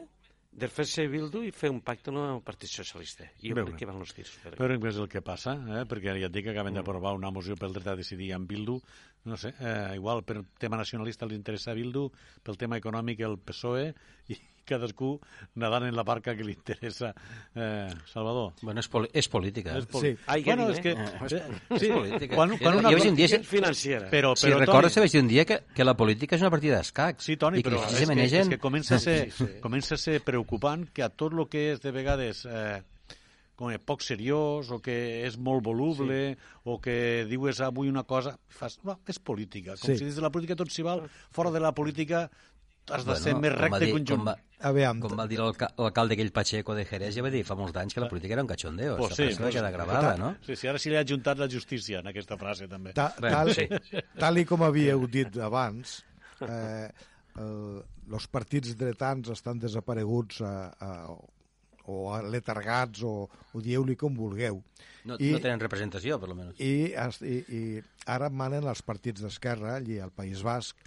[0.55, 3.27] de fer-se Bildu i fer un pacte amb el Partit Socialista.
[3.43, 3.73] I jo Veure.
[3.73, 4.35] crec que van els tirs.
[4.55, 5.83] Veurem què és el que passa, eh?
[5.91, 6.81] perquè ja et dic que acaben mm.
[6.81, 8.79] d'aprovar una moció pel dret a decidir amb Bildu.
[9.31, 12.07] No sé, eh, igual per tema nacionalista li interessa Bildu,
[12.45, 13.89] pel tema econòmic el PSOE,
[14.31, 14.39] i
[14.69, 15.15] cadascú
[15.61, 17.13] nedant en la barca que li interessa.
[17.55, 18.55] Eh, Salvador.
[18.63, 19.77] Bueno, és, poli és política.
[19.79, 20.15] És poli...
[20.15, 20.25] Sí.
[20.27, 20.95] Ai, bueno, és que...
[20.95, 22.31] Eh, és, sí, és política.
[22.35, 22.95] Quan, quan una...
[22.95, 23.29] Jo vaig un dia...
[23.29, 24.09] És financera.
[24.13, 25.05] Però, però, si recordes, Toni...
[25.05, 27.23] vaig dir un dia que, que la política és una partida d'escac.
[27.25, 29.61] Sí, Toni, però és que, és que comença a, ser, sí, sí.
[29.65, 32.45] comença a ser preocupant que a tot el que és de vegades...
[32.49, 32.83] Eh,
[33.55, 34.95] com a poc seriós o que
[35.27, 36.39] és molt voluble sí.
[36.67, 39.99] o que dius avui una cosa fas, no, és política, com sí.
[40.01, 41.05] si des de la política tot s'hi val
[41.35, 42.27] fora de la política
[42.91, 44.21] has de bueno, ser més recte conjunt.
[44.21, 44.35] Com va,
[44.69, 45.01] Aviam.
[45.01, 48.03] com va dir l'alcalde aquell Pacheco de Jerez, ja va dir fa molts anys que
[48.05, 48.97] la política era un cachondeo.
[49.01, 50.35] Pues sí, pues, queda gravada, no?
[50.47, 52.95] Sí, sí, ara sí li ha ajuntat la justícia en aquesta frase, també.
[52.97, 53.69] Ta, tal, sí.
[54.21, 56.01] tal i com havíeu dit abans,
[56.45, 56.89] eh,
[57.39, 60.91] els partits dretans estan desapareguts a, a,
[61.89, 64.61] o letargats o, o dieu-li com vulgueu.
[65.05, 66.61] No, I, no tenen representació, per almenys.
[66.61, 66.95] I,
[67.29, 67.63] i, I
[68.09, 70.81] ara manen els partits d'esquerra, allí al País Basc,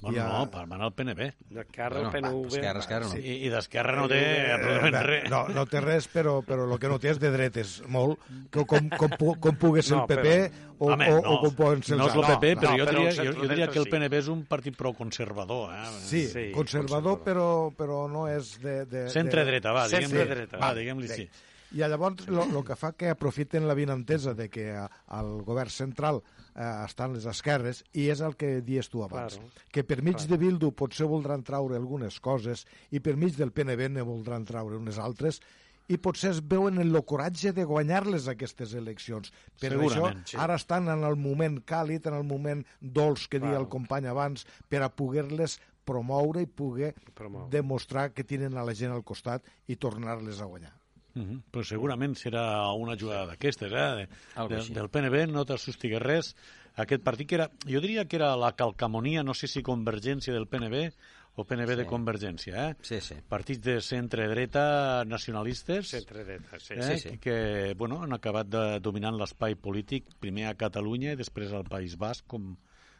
[0.00, 0.28] Bueno, ha...
[0.28, 1.26] no, per manar el PNB.
[1.50, 2.46] D'Esquerra bueno, el PNV...
[2.52, 3.12] Esquerra, Esquerra no.
[3.12, 3.22] Sí.
[3.22, 5.26] I, i d'Esquerra no té eh, absolutament res.
[5.32, 8.22] No, no té res, però, però el que no té és de dretes, molt,
[8.54, 10.62] com, com, com, com pugui ser no, el PP però...
[10.78, 12.04] o, Home, o, no, o com poden ser els...
[12.04, 14.22] No és el PP, no, però, no, jo, diria, jo, jo diria que el PNB
[14.22, 15.74] és un partit prou conservador.
[15.74, 15.84] Eh?
[16.06, 18.80] Sí, sí conservador, però, però no és de...
[18.88, 21.28] de Centre-dreta, va, diguem-li Centre va, diguem-li sí.
[21.76, 26.22] I llavors el que fa que aprofiten la vinentesa de que el govern central
[26.58, 29.64] eh, estan les esquerres, i és el que dies tu abans, claro.
[29.70, 30.32] que per mig claro.
[30.32, 34.80] de Bildu potser voldran traure algunes coses i per mig del PNB ne voldran traure
[34.80, 35.40] unes altres,
[35.88, 39.32] i potser es veuen en el coratge de guanyar-les aquestes eleccions.
[39.60, 40.36] Per això sí.
[40.36, 44.44] ara estan en el moment càlid, en el moment dolç que deia el company abans,
[44.68, 45.56] per a poder-les
[45.88, 47.48] promoure i poder Promoure.
[47.54, 50.74] demostrar que tenen a la gent al costat i tornar-les a guanyar.
[51.14, 51.42] Uh -huh.
[51.50, 54.06] Però segurament serà una jugada d'aquestes, eh?
[54.36, 56.36] De, de, del PNB, no te'l sostigués res.
[56.76, 60.46] Aquest partit que era, jo diria que era la calcamonia, no sé si convergència del
[60.46, 60.92] PNB
[61.38, 61.88] o PNB de Sí.
[61.88, 62.76] Convergència, eh?
[62.82, 63.14] Sí, sí.
[63.28, 66.74] Partits de centre-dreta nacionalistes Centre-dreta, sí.
[66.74, 66.82] eh?
[66.82, 67.18] Sí, sí.
[67.18, 71.94] que bueno, han acabat de, dominant l'espai polític, primer a Catalunya i després al País
[71.96, 72.56] Basc, com,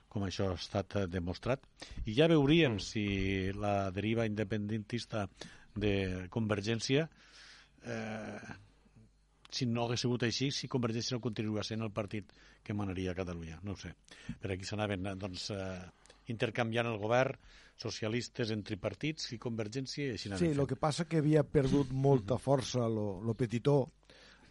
[0.08, 1.66] com això ha estat eh, demostrat.
[2.06, 5.26] I ja veuríem si la deriva independentista
[5.74, 7.08] de Convergència
[7.84, 8.56] eh,
[9.50, 13.18] si no hagués sigut així, si Convergència no continua sent el partit que manaria a
[13.18, 13.60] Catalunya.
[13.64, 13.94] No ho sé.
[14.40, 17.38] Per aquí s'anaven eh, doncs, eh, intercanviant el govern,
[17.78, 22.38] socialistes entre partits i Convergència i així Sí, el que passa que havia perdut molta
[22.42, 23.78] força lo, lo petitó,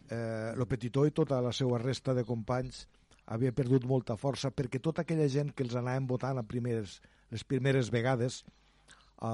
[0.08, 2.86] eh, lo petitó i tota la seva resta de companys
[3.28, 7.44] havia perdut molta força perquè tota aquella gent que els anaven votant a primeres, les
[7.44, 8.40] primeres vegades
[9.20, 9.28] eh,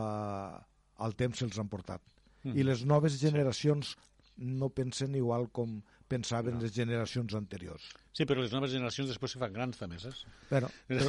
[1.07, 2.03] al temps se'ls han portat.
[2.45, 2.57] Mm.
[2.61, 3.95] I les noves generacions
[4.37, 5.81] no pensen igual com
[6.11, 7.87] pensaven les generacions anteriors.
[8.15, 10.21] Sí, però les noves generacions després se fan grans, també, saps?
[10.49, 11.09] Bueno, però,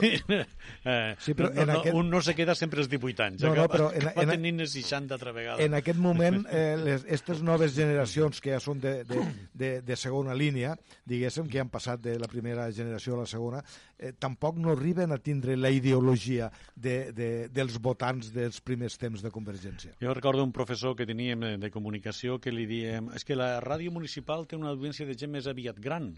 [0.89, 3.43] eh, Sí, però no, en no, aquest- un no se queda sempre als 18 anys.
[3.43, 5.61] No, no, acaba, però en- acaba en- tenint les 60 altra vegada.
[5.61, 9.21] en aquest moment, eh, les, aquestes noves generacions que ja són de, de,
[9.53, 10.73] de, de segona línia,
[11.05, 13.61] diguéssim, que han passat de la primera generació a la segona,
[13.99, 19.21] eh, tampoc no arriben a tindre la ideologia de, de, dels votants dels primers temps
[19.21, 19.93] de Convergència.
[20.01, 23.59] Jo recordo un professor que teníem eh, de comunicació que li diem és que la
[23.61, 26.15] ràdio municipal té una audiència de gent més aviat gran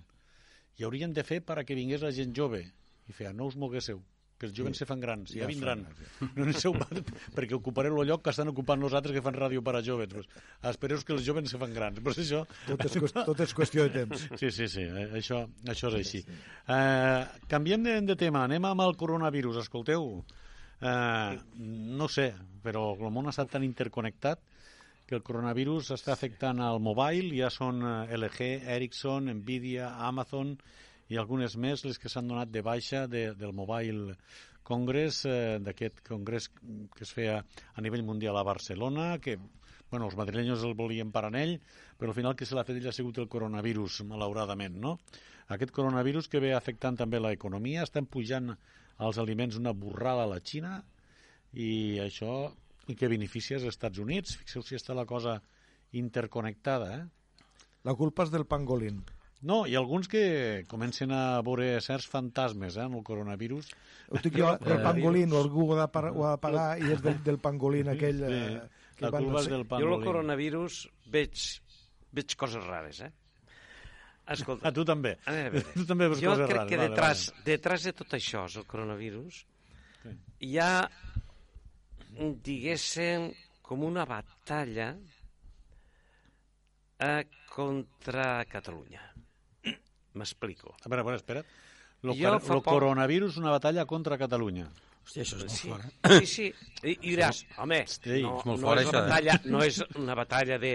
[0.78, 2.62] i haurien de fer per a que vingués la gent jove.
[3.08, 4.02] I feia, no us moguéssiu,
[4.38, 5.84] que els joves se fan grans, ja, Ja vindran.
[6.14, 7.04] són, No aneu
[7.34, 10.12] perquè ocupareu el lloc que estan ocupant els altres que fan ràdio per a joves.
[10.14, 10.28] Pues,
[10.72, 12.02] espereu que els joves se fan grans.
[12.04, 12.44] Però això...
[12.68, 12.98] Tot és,
[13.32, 14.28] tot és qüestió de temps.
[14.38, 16.22] Sí, sí, sí, eh, això, això és així.
[16.68, 20.22] Eh, canviem de, de tema, anem amb el coronavirus, escolteu.
[20.78, 21.40] Eh,
[21.98, 22.30] no sé,
[22.62, 24.44] però el món ha estat tan interconnectat
[25.08, 30.58] que el coronavirus està afectant al mobile, ja són eh, LG, Ericsson, Nvidia, Amazon
[31.08, 34.18] i algunes més les que s'han donat de baixa de, del Mobile
[34.68, 39.38] Congress, eh, d'aquest congrés que es feia a nivell mundial a Barcelona, que
[39.90, 41.56] bueno, els madrilenyos el volien per anell,
[41.96, 44.98] però al final que se l'ha fet ell ha sigut el coronavirus, malauradament, no?
[45.56, 48.52] Aquest coronavirus que ve afectant també l'economia, estan pujant
[49.00, 50.82] els aliments una borrada a la Xina
[51.56, 52.50] i això
[52.88, 54.38] i que beneficia als Estats Units.
[54.42, 55.42] Fixeu si està la cosa
[55.94, 57.06] interconnectada, eh?
[57.88, 59.04] La culpa és del pangolín.
[59.48, 63.70] No, hi ha alguns que comencen a veure certs fantasmes eh, en el coronavirus.
[64.10, 66.90] Ho dic jo, el pangolín, algú ho ha de, par- ho ha de pagar i
[66.96, 68.24] és del, del pangolín aquell...
[68.28, 68.60] Eh,
[68.98, 70.06] Sí, la culpa és del Jo el pangolín.
[70.08, 70.78] coronavirus
[71.14, 71.38] veig,
[72.18, 73.12] veig coses rares, eh?
[74.34, 75.12] Escolta, Ah, tu també.
[75.24, 76.70] a veure, Tu també veus jo coses crec rares.
[76.72, 77.44] que Vale, detrás, vale.
[77.46, 79.46] detrás de tot això, el coronavirus,
[80.02, 80.16] Sí.
[80.50, 80.90] hi ha,
[82.44, 83.30] diguéssim,
[83.62, 84.96] com una batalla
[87.00, 89.02] eh, contra Catalunya.
[90.18, 90.74] M'explico.
[90.84, 91.46] A veure, a veure, espera't.
[92.06, 94.68] Lo, car- lo poc- coronavirus, una batalla contra Catalunya.
[95.08, 96.18] Hòstia, això és molt Sí, fort, eh?
[96.20, 96.48] sí, sí.
[96.84, 99.10] I, i diràs, home, Sí, no, és molt no, fort, és això, una eh?
[99.10, 100.74] batalla, no és una batalla de,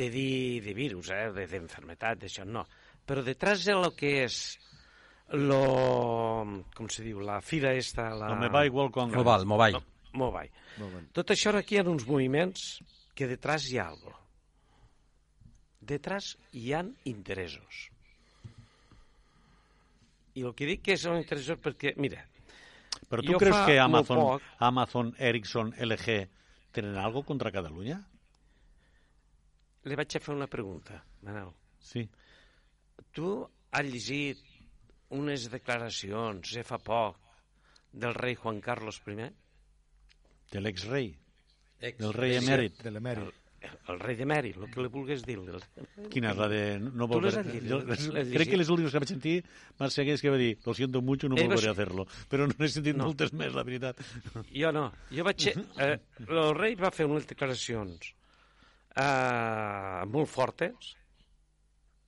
[0.00, 2.64] de dir de virus, eh, de- d'enfermetat, de, d'això, no.
[3.06, 4.40] Però detrás de lo que és
[5.38, 5.60] lo,
[6.74, 8.32] com se diu, la fira esta, la...
[8.34, 9.22] El Mobile World Congress.
[9.24, 9.84] Mobile, mobile.
[10.12, 10.50] Mobile.
[10.78, 11.06] Mobile.
[11.14, 12.80] Tot això aquí hi ha uns moviments
[13.14, 14.12] que detrás hi ha algo.
[15.80, 17.86] Detrás hi han interessos.
[20.38, 22.22] I el que dic que són interessos perquè, mira,
[23.10, 26.16] Però tu creus que molt Amazon, poc- Amazon, Ericsson, LG
[26.76, 27.98] tenen algo contra Catalunya?
[29.88, 31.48] li vaig a fer una pregunta, Manel.
[31.80, 32.02] Sí.
[33.16, 33.28] Tu
[33.72, 34.42] has llegit
[35.16, 37.16] unes declaracions de fa poc
[37.90, 39.30] del rei Juan Carlos I?
[40.50, 41.12] De l'exrei,
[41.80, 41.98] Ex.
[41.98, 42.82] del rei emèrit.
[42.82, 43.36] De l'emèrit.
[43.60, 45.34] El, el rei de Mèrit, el que li vulguis dir.
[46.08, 46.60] Quina és la de...
[46.80, 47.42] No Tu volver...
[47.68, 49.34] Jo- Les Crec que les últimes que vaig sentir
[49.76, 52.06] van ser aquelles que va dir lo siento mucho, no va volveré a ser- hacerlo.
[52.32, 53.04] Però no he sentit No.
[53.10, 54.00] moltes més, la veritat.
[54.48, 54.86] Jo no.
[55.12, 55.44] Jo vaig...
[55.84, 58.14] Eh, el rei va fer unes declaracions
[58.96, 60.94] eh, molt fortes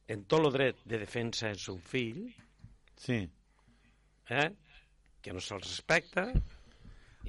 [0.08, 2.24] en tot el dret de defensa en son fill,
[2.96, 3.20] Sí.
[4.30, 4.48] eh,
[5.20, 6.30] que no se'l respecta,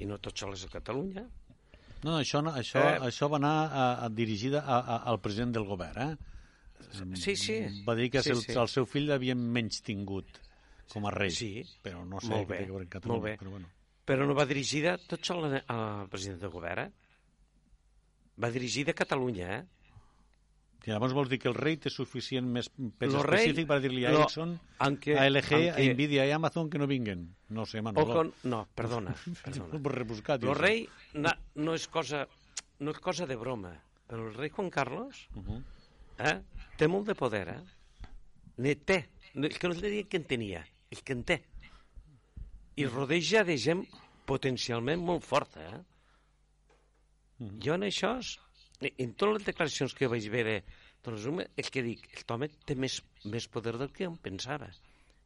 [0.02, 1.24] i no tot sols a Catalunya.
[2.04, 2.98] No, això, no, això, Eh.
[3.06, 6.16] això va anar a, a, dirigida a, a, al president del govern, eh?
[7.16, 7.56] Sí, sí.
[7.86, 8.52] Va dir que sí, el, sí.
[8.52, 10.38] el seu fill l'havien menys tingut
[10.92, 11.30] com a rei.
[11.32, 11.64] Sí.
[11.82, 13.14] Però no sé Molt què bé, té que veure amb Catalunya.
[13.16, 13.36] molt bé.
[13.40, 13.70] Però bueno.
[14.04, 16.92] Però no va dirigida tot sol al al president del govern, eh?
[18.42, 19.64] Va dirigida a Catalunya, eh?
[20.86, 22.68] I llavors vols dir que el rei té suficient més
[22.98, 24.50] pes Lo rei- específic per dir-li a Ericsson,
[24.84, 27.34] aunque- a LG, a aunque- Nvidia i a Amazon que no vinguen?
[27.48, 28.12] No sé, O Manolo.
[28.14, 28.34] con...
[28.44, 29.14] No, perdona,
[29.44, 29.78] perdona.
[29.94, 30.42] Rebuscat.
[30.44, 32.26] El rei na, no és cosa
[32.80, 33.72] no és cosa de broma,
[34.06, 35.62] però el rei Juan Carlos Uh -huh.
[36.18, 36.42] eh?
[36.76, 37.62] té molt de poder, eh?
[38.58, 39.08] Ne té.
[39.34, 41.42] No, és que no diria que en tenia, és que en té.
[42.76, 43.86] I rodeja de gent
[44.26, 45.80] potencialment molt forta, eh?
[47.64, 48.18] Jo en això,
[48.90, 50.58] en totes les declaracions que vaig veure,
[51.04, 51.28] doncs
[51.60, 54.70] és que dic, aquest home té més, més poder del que em pensava.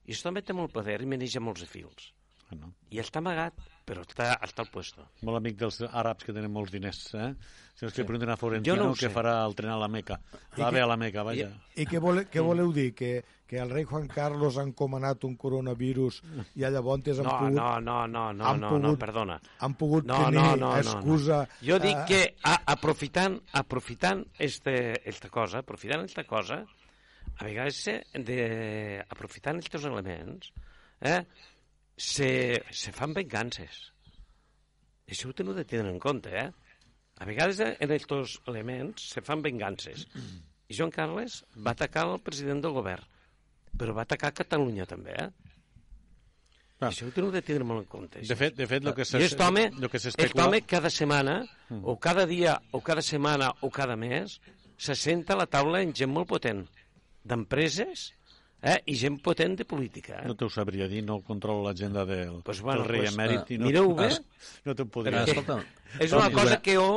[0.07, 2.13] I aquest home té molt poder i maneja molts fils.
[2.57, 2.71] No.
[2.91, 3.53] I està amagat,
[3.85, 5.05] però està, està al puesto.
[5.23, 7.35] Molt amic dels àrabs que tenen molts diners, eh?
[7.77, 10.17] Si els que pregunten a Jo Florentino no què farà al tren a la Meca.
[10.57, 11.51] I Va que- bé a la Meca, vaja.
[11.77, 12.95] I què, vole, què voleu dir?
[12.95, 16.23] Que, que el rei Juan Carlos ha encomanat un coronavirus
[16.57, 19.39] i a llavors han No, pogut, no, no, no, no, han no, no, pogut- perdona.
[19.61, 21.43] han pogut No, tenir no, no, no, excusa...
[21.45, 21.67] no.
[21.69, 26.65] Jo dic eh, que a, aprofitant, aprofitant este, esta cosa, aprofitant esta cosa,
[27.37, 30.51] a vegades se, de, aprofitant aquests elements,
[31.01, 31.23] eh,
[31.99, 33.89] se, se fan vengances.
[35.09, 36.49] Això ho teniu de tenir en compte, eh?
[37.19, 40.07] A vegades eh, en aquests elements se fan vengances.
[40.69, 43.05] I Joan Carles va atacar el president del govern,
[43.79, 45.31] però va atacar Catalunya també, eh?
[46.79, 46.93] Ah.
[46.93, 48.21] Això ho teniu de tenir molt en compte.
[48.23, 50.45] De fet, de fet, lo que aquest home, lo que s'especula...
[50.47, 51.41] home cada setmana,
[51.83, 54.39] o cada dia, o cada setmana, o cada mes,
[54.79, 56.63] se senta a la taula amb gent molt potent,
[57.27, 58.13] d'empreses
[58.63, 60.23] eh, i gent potent de política.
[60.23, 60.27] Eh?
[60.29, 63.53] No t'ho sabria dir, no controlo l'agenda del, Pues bueno, del rei pues, emèrit.
[63.55, 64.11] i no, mireu bé.
[64.65, 65.37] No Però, podria dir.
[66.03, 66.89] És una Toni, cosa que jo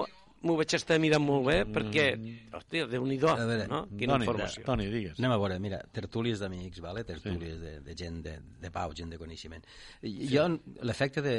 [0.41, 2.05] m'ho vaig estar mirant molt bé, perquè,
[2.57, 3.83] hòstia, Déu-n'hi-do, A veure, no?
[3.93, 4.63] Quina Toni, informació.
[4.65, 5.19] Toni, digues.
[5.21, 7.03] Anem a veure, mira, tertúlies d'amics, vale?
[7.05, 9.61] tertúlies de, de gent de, de pau, gent de coneixement.
[10.01, 10.47] Jo,
[10.81, 11.35] l'efecte de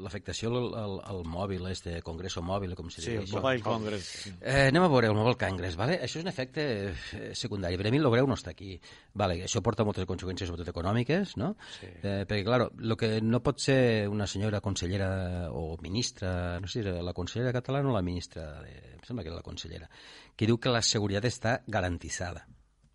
[0.00, 3.40] l'afectació al, al, al mòbil, este congreso mòbil, com se Sí, diu el això.
[3.40, 4.10] Mobile Congress.
[4.40, 5.98] Eh, anem a veure el Mobile Congress, vale?
[6.00, 7.78] Això és un efecte eh, secundari.
[7.90, 8.78] Mi el greu no està aquí.
[9.14, 11.54] Vale, això porta moltes conseqüències, sobretot econòmiques, no?
[11.78, 11.90] Sí.
[12.02, 16.80] Eh, perquè, clar, el que no pot ser una senyora consellera o ministra, no sé
[16.80, 19.90] si era la consellera catalana o la ministra, de, em sembla que era la consellera,
[20.36, 22.46] que diu que la seguretat està garantizada.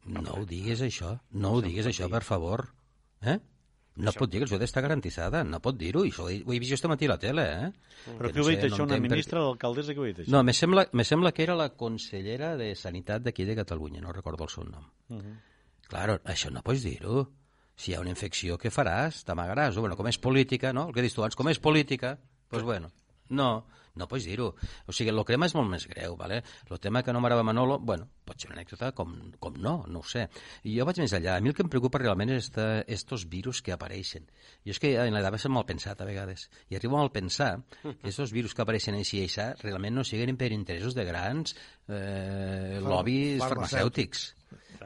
[0.05, 1.15] No ho digues, això.
[1.33, 2.67] No ho digues, això, per favor.
[3.25, 3.39] Eh?
[3.95, 5.43] No pot dir que la seguretat està garantizada.
[5.47, 6.01] No pot dir-ho.
[6.03, 7.69] Això ho he, ho he vist jo matí a la tele, eh?
[8.17, 8.83] Però Que què ho ha dit no això?
[8.83, 10.31] Una per- ministra o l'alcaldessa que ho ha dit això?
[10.33, 14.11] no, me sembla, me sembla que era la consellera de Sanitat d'aquí de Catalunya, no
[14.11, 14.83] recordo el seu nom.
[15.09, 15.35] Uh -huh.
[15.87, 17.29] Claro, això no pots dir-ho.
[17.75, 19.23] Si hi ha una infecció, què faràs?
[19.23, 19.75] T'amagaràs.
[19.77, 20.87] Bueno, com és política, no?
[20.87, 22.91] El que dius tu abans, com és política, doncs pues bueno,
[23.29, 23.49] no,
[23.95, 24.49] no pots dir-ho.
[24.85, 26.41] O sigui, el crema és molt més greu, ¿vale?
[26.69, 30.03] El tema que no m'agrada Manolo, bueno, pot ser una anècdota com, com no, no
[30.03, 30.27] ho sé.
[30.67, 31.37] I jo vaig més allà.
[31.37, 34.27] A mi el que em preocupa realment és esta, estos virus que apareixen.
[34.67, 36.49] Jo és que en l'edat va ser mal pensat a vegades.
[36.69, 37.53] I arribo a mal pensar
[37.83, 41.55] que estos virus que apareixen així i això realment no siguin per interessos de grans
[41.87, 44.33] eh, lobbies farmacèutics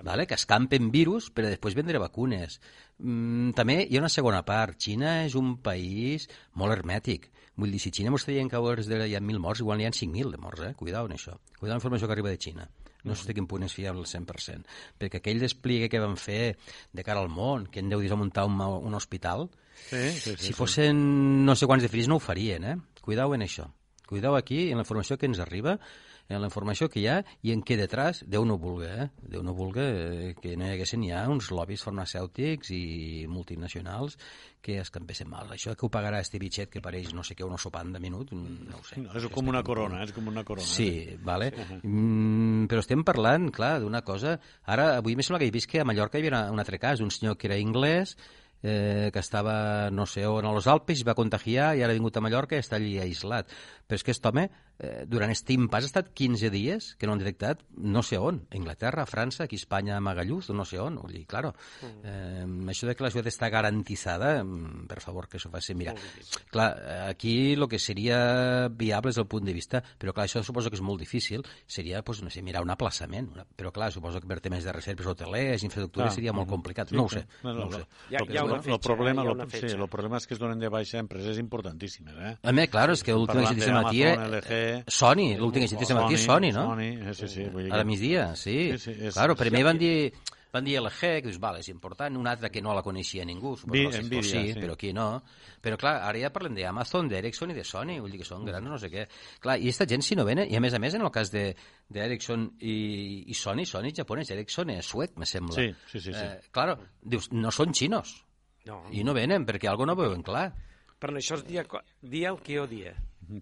[0.04, 0.28] vale?
[0.28, 2.60] que escampen virus per a després vendre vacunes.
[3.00, 4.78] Mm, també hi ha una segona part.
[4.80, 7.30] Xina és un país molt hermètic.
[7.60, 9.80] Vull dir, si Xina mos deien que a hores d'ara hi ha 1.000 morts, igual
[9.82, 10.74] n'hi ha 5.000 de morts, eh?
[10.80, 11.34] Cuidao en això.
[11.60, 12.70] Cuidao la informació que arriba de Xina.
[13.03, 14.66] No sé de quin punt és fiable al 100%.
[14.99, 16.57] Perquè aquell despliegue que van fer
[16.91, 19.49] de cara al món, que en deu dies a muntar un, un hospital,
[19.89, 20.49] Sí, sí, sí.
[20.49, 20.97] si fossin
[21.47, 22.76] no sé quants de fills no ho farien, eh?
[23.01, 23.70] Cuidao en això.
[24.10, 25.78] Cuidao aquí en la informació que ens arriba,
[26.30, 29.08] en la informació que hi ha i en què detrás, Déu no vulgui, eh?
[29.34, 34.20] Déu no vulgui eh, que no hi haguessin ja uns lobbies farmacèutics i multinacionals
[34.62, 35.50] que escampessin mal.
[35.56, 38.34] Això que ho pagarà este bitxet que pareix no sé què, un sopant de minut,
[38.36, 39.00] no ho sé.
[39.02, 40.68] No, és com una corona, és com una corona.
[40.68, 41.50] Sí, vale.
[41.82, 44.38] Mm, però estem parlant, clar, d'una cosa...
[44.70, 47.02] Ara, avui me sembla que he vist que a Mallorca hi havia un altre cas,
[47.02, 48.18] un senyor que era anglès,
[48.62, 52.18] eh, que estava, no sé on, als Alpes, es va contagiar i ara ha vingut
[52.18, 53.52] a Mallorca i està allí aïslat.
[53.90, 54.44] Però és que aquest home,
[54.78, 58.44] eh, durant aquest impàs, ha estat 15 dies que no han detectat no sé on,
[58.52, 61.00] a Inglaterra, a França, aquí a Espanya, a Magalluz, no sé on.
[61.02, 61.56] Vull dir, claro,
[62.04, 65.74] eh, això de que la ciutat està garantizada, mm, per favor, que això faci...
[65.74, 65.96] Mira,
[66.52, 66.70] clar,
[67.10, 70.78] aquí el que seria viable és el punt de vista, però clar, això suposo que
[70.78, 74.28] és molt difícil, seria, pues, no sé, mirar un aplaçament, una, però clar, suposo que
[74.30, 76.54] per temes de reserves hotelers, infraestructures, Ah, seria molt mhm.
[76.56, 76.90] complicat.
[76.90, 77.78] Sí, no ho sé, No, no, no ho no.
[77.80, 77.86] sé.
[78.12, 80.18] Hi ha- hi ha una fetge, lo problema, hi ha lo- una sí, el problema
[80.18, 82.38] és que es donen de baixa empreses importantíssimes, eh?
[82.44, 83.42] A més, claro, és que l'últim
[83.84, 84.28] matí era...
[84.28, 86.66] LG, Sony, l'últim que he sentit matí és Sony, no?
[86.74, 87.46] Sony, eh, sí, sí.
[87.54, 88.58] Vull dir A la migdia, sí.
[88.74, 89.50] Sí, sí, és- claro, sí.
[89.52, 89.96] mi van dir
[90.52, 93.52] van dir LG, que dius, vale, és important, una altra que no la coneixia ningú,
[93.56, 94.60] suposo que Nvidia, sí, sí.
[94.60, 95.22] però aquí no.
[95.62, 98.66] Però clar, ara ja parlem d'Amazon, d'Ericsson i de Sony, vull dir que són grans,
[98.66, 99.04] no sé què.
[99.44, 101.30] Clar, i aquesta gent si no venen, i a més a més en el cas
[101.30, 101.44] de
[101.94, 105.54] d'Ericsson i, i Sony, Sony japonès, Ericsson és suec, me sembla.
[105.54, 106.26] Sí, sí, sí, sí.
[106.26, 108.16] Eh, claro, dius, no són xinos,
[108.66, 110.50] No, i no venen perquè algo no veuen clar.
[111.00, 111.64] però això és dia,
[112.02, 112.92] dia el que jo dia.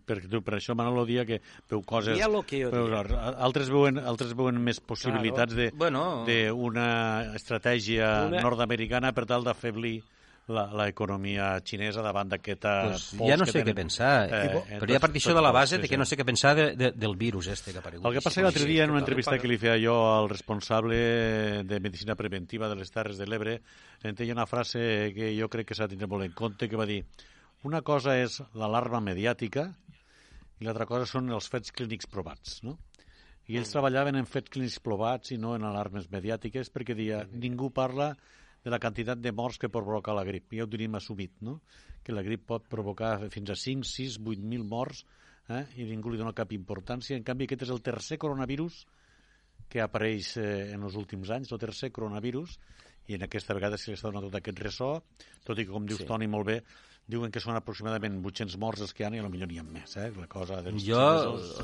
[0.06, 2.18] Perquè tu, per això Manolo dia que veu coses...
[2.18, 3.32] Dia lo que jo però dia.
[3.48, 6.24] altres veuen, altres veuen més possibilitats de Bueno.
[6.28, 10.02] d'una estratègia Una- nord-americana per tal d'afeblir
[10.48, 15.34] l'economia xinesa davant d'aquesta pues ja no sé què pensar, eh, però ja partir això
[15.36, 17.82] de la base de que no sé què pensar de, de, del virus este que
[17.82, 18.06] ha aparegut.
[18.08, 21.64] El que passa que l'altre dia en una entrevista que li feia jo al responsable
[21.68, 23.62] de Medicina Preventiva de les Terres de l'Ebre,
[24.04, 26.86] en una frase que jo crec que s'ha de tenir molt en compte, que va
[26.88, 27.04] dir
[27.66, 29.70] una cosa és l'alarma mediàtica
[30.60, 32.78] i l'altra cosa són els fets clínics provats, no?
[33.47, 37.70] I ells treballaven en fets clínics provats i no en alarmes mediàtiques perquè dia ningú
[37.72, 38.12] parla
[38.64, 40.51] de la quantitat de morts que pot provocar la grip.
[40.51, 41.62] Ja ho tenim assumit, no?
[42.03, 45.05] que la grip pot provocar fins a 5, 6, 8.000 morts
[45.47, 45.64] eh?
[45.80, 47.16] i ningú li dona cap importància.
[47.16, 48.82] En canvi, aquest és el tercer coronavirus
[49.72, 52.58] que apareix eh, en els últims anys, el tercer coronavirus,
[53.08, 54.91] i en aquesta vegada se li està donant tot aquest ressò,
[55.47, 56.08] tot i que, com dius, sí.
[56.08, 56.58] Toni, molt bé,
[57.08, 59.95] diuen que són aproximadament 800 morts els que hi ha i potser n'hi ha més,
[59.95, 60.10] eh?
[60.20, 61.03] La cosa dels jo,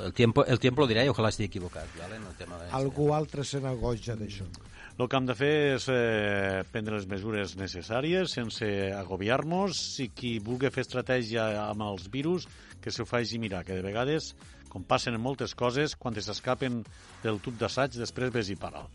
[0.05, 2.15] el tiempo, el tiempo lo diré i ojalà estigui equivocat, ¿vale?
[2.21, 4.47] En el tema de Algú altre se n'agoja d'això.
[4.93, 10.37] El que hem de fer és eh, prendre les mesures necessàries sense agobiar-nos i qui
[10.39, 12.47] vulgui fer estratègia amb els virus
[12.83, 14.35] que s'ho faci mirar, que de vegades,
[14.69, 16.83] com passen en moltes coses, quan s'escapen
[17.23, 18.87] del tub d'assaig, després ves i para'l.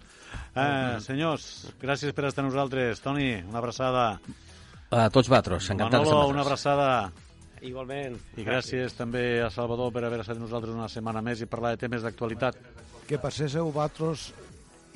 [0.54, 3.02] Eh, senyors, gràcies per estar amb nosaltres.
[3.04, 4.06] Toni, una abraçada.
[4.88, 7.10] A tots vosaltres, encantat Manolo, una abraçada.
[7.60, 8.14] Igualment.
[8.38, 11.74] I gràcies també a Salvador per haver estat amb nosaltres una setmana més i parlar
[11.74, 12.56] de temes d'actualitat.
[13.08, 14.30] Que passéssiu vosaltres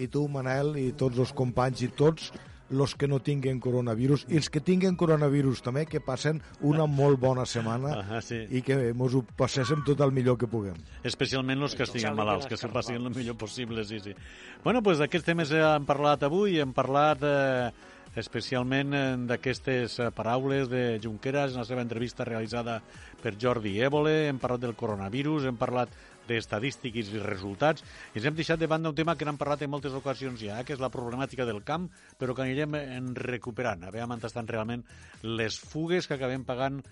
[0.00, 2.30] i tu, Manel, i tots els companys i tots
[2.72, 7.20] els que no tinguen coronavirus i els que tinguen coronavirus també que passen una molt
[7.20, 8.46] bona setmana ah, sí.
[8.48, 10.78] i que ens ho passéssim tot el millor que puguem.
[11.04, 14.16] Especialment els que estiguin malalts, que s'ho passin el millor possible, sí, sí.
[14.64, 17.72] Bueno, pues d'aquests temes hem parlat avui, hem parlat eh,
[18.16, 22.80] especialment eh, d'aquestes eh, paraules de Junqueras en la seva entrevista realitzada
[23.22, 25.92] per Jordi Évole, hem parlat del coronavirus, hem parlat
[26.28, 27.82] d'estadístiques i resultats.
[28.12, 30.60] I ens hem deixat de banda un tema que n'hem parlat en moltes ocasions ja,
[30.64, 31.88] que és la problemàtica del camp,
[32.18, 33.84] però que anirem en recuperant.
[33.84, 34.84] A veure on estan realment
[35.22, 36.82] les fugues que acabem pagant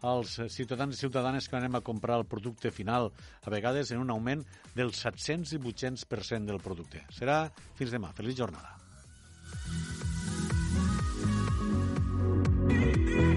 [0.00, 3.10] als ciutadans i ciutadanes que anem a comprar el producte final,
[3.44, 7.04] a vegades en un augment del 700 i 800% del producte.
[7.12, 7.42] Serà
[7.76, 8.14] fins demà.
[8.16, 8.78] Feliç jornada.
[12.44, 13.29] Thank you.